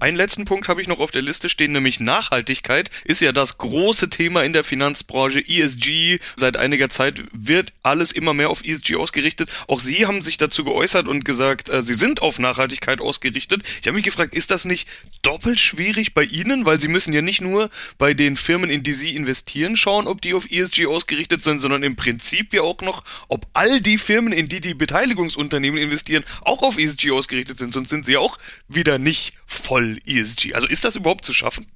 Einen 0.00 0.16
letzten 0.16 0.46
Punkt 0.46 0.66
habe 0.68 0.80
ich 0.80 0.88
noch 0.88 0.98
auf 0.98 1.10
der 1.10 1.20
Liste 1.20 1.50
stehen, 1.50 1.72
nämlich 1.72 2.00
Nachhaltigkeit 2.00 2.90
ist 3.04 3.20
ja 3.20 3.32
das 3.32 3.58
große 3.58 4.08
Thema 4.08 4.42
in 4.44 4.54
der 4.54 4.64
Finanzbranche. 4.64 5.44
ESG, 5.46 6.20
seit 6.36 6.56
einiger 6.56 6.88
Zeit 6.88 7.22
wird 7.32 7.74
alles 7.82 8.10
immer 8.10 8.32
mehr 8.32 8.48
auf 8.48 8.64
ESG 8.64 8.96
ausgerichtet. 8.96 9.50
Auch 9.68 9.80
Sie 9.80 10.06
haben 10.06 10.22
sich 10.22 10.38
dazu 10.38 10.64
geäußert 10.64 11.06
und 11.06 11.26
gesagt, 11.26 11.68
äh, 11.68 11.82
Sie 11.82 11.92
sind 11.92 12.22
auf 12.22 12.38
Nachhaltigkeit 12.38 13.02
ausgerichtet. 13.02 13.62
Ich 13.82 13.86
habe 13.86 13.94
mich 13.94 14.04
gefragt, 14.04 14.34
ist 14.34 14.50
das 14.50 14.64
nicht 14.64 14.88
doppelt 15.20 15.60
schwierig 15.60 16.14
bei 16.14 16.24
Ihnen? 16.24 16.64
Weil 16.64 16.80
Sie 16.80 16.88
müssen 16.88 17.12
ja 17.12 17.20
nicht 17.20 17.42
nur 17.42 17.68
bei 17.98 18.14
den 18.14 18.38
Firmen, 18.38 18.70
in 18.70 18.82
die 18.82 18.94
Sie 18.94 19.14
investieren, 19.14 19.76
schauen, 19.76 20.06
ob 20.06 20.22
die 20.22 20.32
auf 20.32 20.50
ESG 20.50 20.86
ausgerichtet 20.86 21.44
sind, 21.44 21.58
sondern 21.58 21.82
im 21.82 21.96
Prinzip 21.96 22.54
ja 22.54 22.62
auch 22.62 22.80
noch, 22.80 23.04
ob 23.28 23.46
all 23.52 23.82
die 23.82 23.98
Firmen, 23.98 24.32
in 24.32 24.48
die 24.48 24.62
die 24.62 24.72
Beteiligungsunternehmen 24.72 25.78
investieren, 25.78 26.24
auch 26.40 26.62
auf 26.62 26.78
ESG 26.78 27.10
ausgerichtet 27.10 27.58
sind. 27.58 27.74
Sonst 27.74 27.90
sind 27.90 28.06
sie 28.06 28.16
auch 28.16 28.38
wieder 28.66 28.98
nicht 28.98 29.34
voll 29.60 29.98
ESG. 30.06 30.54
Also 30.54 30.66
ist 30.66 30.84
das 30.84 30.96
überhaupt 30.96 31.24
zu 31.24 31.32
schaffen? 31.32 31.66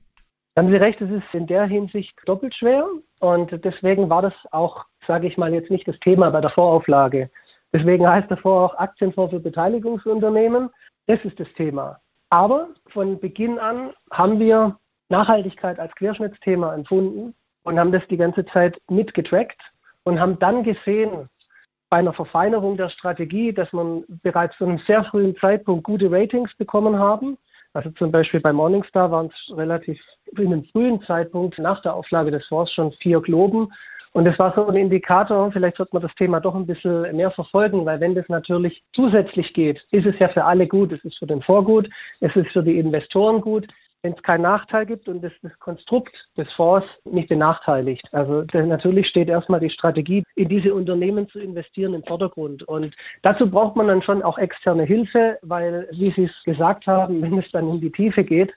Haben 0.57 0.71
Sie 0.71 0.77
recht, 0.77 1.01
es 1.01 1.11
ist 1.11 1.35
in 1.35 1.47
der 1.47 1.65
Hinsicht 1.65 2.17
doppelt 2.27 2.55
schwer 2.55 2.87
und 3.19 3.65
deswegen 3.65 4.09
war 4.09 4.23
das 4.23 4.35
auch, 4.53 4.85
sage 5.07 5.27
ich 5.27 5.37
mal, 5.37 5.53
jetzt 5.53 5.71
nicht 5.71 5.89
das 5.89 5.99
Thema 5.99 6.31
bei 6.31 6.41
der 6.41 6.51
Vorauflage. 6.51 7.29
Deswegen 7.73 8.07
heißt 8.09 8.31
davor 8.31 8.67
auch 8.67 8.79
Aktienfonds 8.79 9.33
für 9.33 9.41
Beteiligungsunternehmen. 9.41 10.71
Das 11.07 11.25
ist 11.25 11.41
das 11.41 11.53
Thema. 11.55 11.99
Aber 12.31 12.69
von 12.87 13.19
Beginn 13.19 13.59
an 13.59 13.93
haben 14.13 14.39
wir 14.39 14.79
Nachhaltigkeit 15.09 15.81
als 15.81 15.93
Querschnittsthema 15.97 16.73
empfunden 16.73 17.35
und 17.65 17.79
haben 17.79 17.91
das 17.91 18.07
die 18.09 18.17
ganze 18.17 18.47
Zeit 18.47 18.81
mitgetrackt 18.89 19.61
und 20.05 20.21
haben 20.21 20.39
dann 20.39 20.63
gesehen, 20.63 21.29
bei 21.91 21.99
einer 21.99 22.13
Verfeinerung 22.13 22.77
der 22.77 22.89
Strategie, 22.89 23.53
dass 23.53 23.73
man 23.73 24.05
bereits 24.23 24.57
zu 24.57 24.65
einem 24.65 24.79
sehr 24.79 25.05
frühen 25.05 25.37
Zeitpunkt 25.37 25.85
gute 25.85 26.11
Ratings 26.11 26.55
bekommen 26.57 26.99
haben 26.99 27.39
also 27.75 27.91
zum 27.91 28.13
Beispiel 28.13 28.41
bei 28.41 28.53
Morningstar 28.53 29.11
waren 29.11 29.27
es 29.27 29.57
relativ 29.57 30.01
in 30.39 30.47
einem 30.47 30.65
frühen 30.67 31.03
Zeitpunkt 31.03 31.59
nach 31.59 31.83
der 31.83 31.95
Auflage 31.95 32.31
des 32.31 32.47
Fonds 32.47 32.73
schon 32.73 32.93
vier 32.93 33.21
Globen. 33.21 33.73
Und 34.13 34.27
das 34.27 34.39
war 34.39 34.55
so 34.55 34.65
ein 34.69 34.77
Indikator, 34.77 35.51
vielleicht 35.51 35.77
sollte 35.77 35.97
man 35.97 36.03
das 36.03 36.15
Thema 36.15 36.39
doch 36.39 36.55
ein 36.55 36.67
bisschen 36.67 37.17
mehr 37.17 37.33
verfolgen, 37.33 37.85
weil 37.85 37.99
wenn 37.99 38.15
das 38.15 38.29
natürlich 38.29 38.85
zusätzlich 38.93 39.53
geht, 39.53 39.85
ist 39.91 40.07
es 40.07 40.17
ja 40.21 40.29
für 40.29 40.45
alle 40.45 40.69
gut. 40.69 40.93
Es 40.93 41.05
ist 41.05 41.19
für 41.19 41.27
den 41.27 41.43
Fonds 41.43 41.67
gut, 41.67 41.91
es 42.21 42.35
ist 42.37 42.53
für 42.53 42.63
die 42.63 42.79
Investoren 42.79 43.41
gut, 43.41 43.67
wenn 44.05 44.13
es 44.13 44.23
keinen 44.23 44.43
Nachteil 44.43 44.85
gibt 44.85 45.09
und 45.09 45.25
das, 45.25 45.33
das 45.43 45.59
Konstrukt 45.59 46.15
des 46.37 46.53
Fonds 46.53 46.87
nicht 47.05 47.31
benachteiligt. 47.31 48.07
Also 48.13 48.45
natürlich 48.53 49.07
steht 49.07 49.31
erstmal 49.31 49.61
die 49.61 49.71
Strategie, 49.71 50.23
in 50.37 50.51
diese 50.51 50.75
Unternehmen 50.75 51.27
zu 51.31 51.41
investieren 51.41 51.95
im 51.95 52.05
Vordergrund. 52.05 52.63
Und 52.65 52.95
dazu 53.23 53.51
braucht 53.51 53.77
man 53.77 53.89
dann 53.89 54.03
schon 54.03 54.23
auch 54.23 54.37
externe 54.37 54.83
Hilfe, 54.85 55.39
weil, 55.41 55.89
wie 55.93 56.11
Sie 56.11 56.25
es 56.25 56.45
gesagt 56.45 56.87
haben, 56.87 57.23
wenn 57.23 57.39
es 57.39 57.51
dann 57.51 57.67
in 57.71 57.81
die 57.81 57.91
Tiefe 57.91 58.25
geht, 58.25 58.53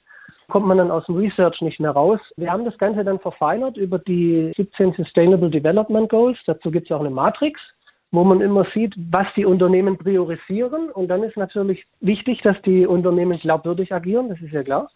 kommt 0.49 0.67
man 0.67 0.79
dann 0.79 0.91
aus 0.91 1.05
dem 1.05 1.15
Research 1.15 1.61
nicht 1.61 1.79
mehr 1.79 1.91
raus. 1.91 2.19
Wir 2.35 2.51
haben 2.51 2.65
das 2.65 2.77
Ganze 2.77 3.05
dann 3.05 3.19
verfeinert 3.19 3.77
über 3.77 3.99
die 3.99 4.51
17 4.57 4.93
Sustainable 4.93 5.49
Development 5.49 6.09
Goals. 6.09 6.39
Dazu 6.45 6.71
gibt 6.71 6.91
es 6.91 6.95
auch 6.95 7.01
eine 7.01 7.09
Matrix 7.09 7.61
wo 8.09 8.23
man 8.23 8.39
immer 8.39 8.63
sieht, 8.73 8.95
was 9.11 9.27
die 9.35 9.45
Unternehmen 9.45 9.97
priorisieren. 9.97 10.89
Und 10.91 11.09
dann 11.09 11.23
ist 11.23 11.35
natürlich 11.35 11.85
wichtig, 11.99 12.41
dass 12.41 12.59
die 12.61 12.87
Unternehmen 12.87 13.37
glaubwürdig 13.37 13.93
agieren, 13.93 14.29
das 14.29 14.39
ist 14.39 14.53
ja 14.53 14.63
klar 14.63 14.89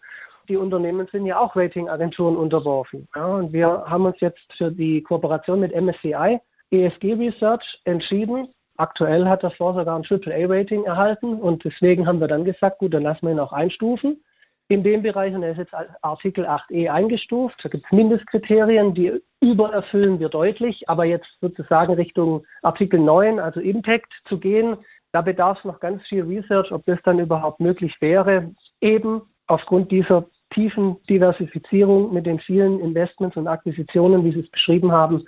die 0.48 0.56
Unternehmen 0.56 1.06
sind 1.10 1.26
ja 1.26 1.38
auch 1.38 1.56
Ratingagenturen 1.56 2.36
unterworfen. 2.36 3.08
Ja, 3.14 3.26
und 3.26 3.52
wir 3.52 3.84
haben 3.86 4.06
uns 4.06 4.20
jetzt 4.20 4.52
für 4.56 4.70
die 4.70 5.02
Kooperation 5.02 5.60
mit 5.60 5.74
MSCI 5.74 6.40
ESG 6.70 7.14
Research 7.14 7.80
entschieden. 7.84 8.48
Aktuell 8.76 9.26
hat 9.26 9.42
das 9.42 9.54
Fonds 9.54 9.78
sogar 9.78 9.96
ein 9.96 10.04
AAA-Rating 10.04 10.84
erhalten 10.84 11.34
und 11.34 11.64
deswegen 11.64 12.06
haben 12.06 12.20
wir 12.20 12.28
dann 12.28 12.44
gesagt, 12.44 12.78
gut, 12.78 12.94
dann 12.94 13.02
lassen 13.02 13.26
wir 13.26 13.32
ihn 13.32 13.40
auch 13.40 13.52
einstufen 13.52 14.22
in 14.68 14.82
dem 14.82 15.02
Bereich 15.02 15.34
und 15.34 15.42
er 15.42 15.52
ist 15.52 15.58
jetzt 15.58 15.74
Artikel 16.00 16.46
8e 16.46 16.88
eingestuft. 16.88 17.60
Da 17.62 17.68
gibt 17.68 17.84
es 17.84 17.92
Mindestkriterien, 17.92 18.94
die 18.94 19.20
übererfüllen 19.40 20.18
wir 20.18 20.30
deutlich, 20.30 20.88
aber 20.88 21.04
jetzt 21.04 21.36
sozusagen 21.40 21.92
Richtung 21.94 22.44
Artikel 22.62 22.98
9, 22.98 23.38
also 23.38 23.60
Impact 23.60 24.12
zu 24.24 24.38
gehen, 24.38 24.78
da 25.12 25.20
bedarf 25.20 25.58
es 25.58 25.64
noch 25.64 25.78
ganz 25.78 26.02
viel 26.08 26.24
Research, 26.24 26.72
ob 26.72 26.86
das 26.86 26.98
dann 27.04 27.18
überhaupt 27.18 27.60
möglich 27.60 27.94
wäre, 28.00 28.50
eben 28.80 29.22
aufgrund 29.52 29.90
dieser 29.90 30.24
tiefen 30.50 30.96
Diversifizierung 31.08 32.12
mit 32.12 32.26
den 32.26 32.38
vielen 32.38 32.80
Investments 32.80 33.36
und 33.36 33.46
Akquisitionen, 33.46 34.24
wie 34.24 34.32
Sie 34.32 34.40
es 34.40 34.50
beschrieben 34.50 34.92
haben, 34.92 35.24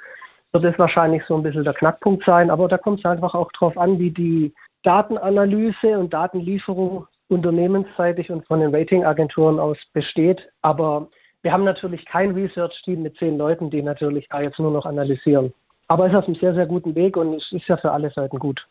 wird 0.52 0.64
es 0.64 0.78
wahrscheinlich 0.78 1.24
so 1.24 1.36
ein 1.36 1.42
bisschen 1.42 1.64
der 1.64 1.74
Knackpunkt 1.74 2.24
sein. 2.24 2.50
Aber 2.50 2.68
da 2.68 2.78
kommt 2.78 3.00
es 3.00 3.04
einfach 3.04 3.34
auch 3.34 3.50
darauf 3.52 3.76
an, 3.76 3.98
wie 3.98 4.10
die 4.10 4.54
Datenanalyse 4.82 5.98
und 5.98 6.12
Datenlieferung 6.12 7.06
unternehmensseitig 7.28 8.30
und 8.30 8.46
von 8.46 8.60
den 8.60 8.74
Ratingagenturen 8.74 9.58
aus 9.58 9.78
besteht. 9.92 10.48
Aber 10.62 11.08
wir 11.42 11.52
haben 11.52 11.64
natürlich 11.64 12.04
kein 12.06 12.32
Research-Team 12.32 13.02
mit 13.02 13.16
zehn 13.16 13.38
Leuten, 13.38 13.70
die 13.70 13.82
natürlich 13.82 14.28
da 14.28 14.40
jetzt 14.40 14.58
nur 14.58 14.70
noch 14.70 14.86
analysieren. 14.86 15.52
Aber 15.88 16.06
es 16.06 16.12
ist 16.12 16.18
auf 16.18 16.26
einem 16.26 16.36
sehr, 16.36 16.54
sehr 16.54 16.66
guten 16.66 16.94
Weg 16.94 17.16
und 17.16 17.34
es 17.34 17.52
ist 17.52 17.68
ja 17.68 17.76
für 17.76 17.92
alle 17.92 18.10
Seiten 18.10 18.38
gut. 18.38 18.66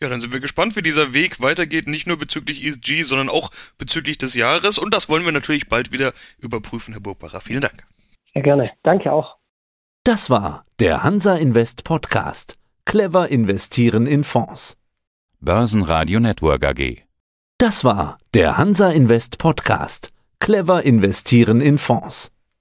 Ja, 0.00 0.10
dann 0.10 0.20
sind 0.20 0.32
wir 0.32 0.40
gespannt, 0.40 0.76
wie 0.76 0.82
dieser 0.82 1.14
Weg 1.14 1.40
weitergeht, 1.40 1.86
nicht 1.86 2.06
nur 2.06 2.18
bezüglich 2.18 2.62
ESG, 2.64 3.02
sondern 3.02 3.30
auch 3.30 3.50
bezüglich 3.78 4.18
des 4.18 4.34
Jahres. 4.34 4.76
Und 4.76 4.92
das 4.92 5.08
wollen 5.08 5.24
wir 5.24 5.32
natürlich 5.32 5.68
bald 5.68 5.90
wieder 5.90 6.12
überprüfen, 6.38 6.92
Herr 6.92 7.00
Burgbacher. 7.00 7.40
Vielen 7.40 7.62
Dank. 7.62 7.86
Ja, 8.34 8.42
gerne. 8.42 8.72
Danke 8.82 9.12
auch. 9.12 9.38
Das 10.04 10.28
war 10.28 10.64
der 10.78 11.02
Hansa 11.02 11.36
Invest 11.36 11.82
Podcast. 11.84 12.58
Clever 12.84 13.28
investieren 13.30 14.06
in 14.06 14.22
Fonds. 14.22 14.76
Börsenradio 15.40 16.20
Network 16.20 16.64
AG. 16.64 17.02
Das 17.58 17.82
war 17.82 18.18
der 18.34 18.58
Hansa 18.58 18.90
Invest 18.90 19.38
Podcast. 19.38 20.12
Clever 20.38 20.82
investieren 20.82 21.62
in 21.62 21.78
Fonds. 21.78 22.30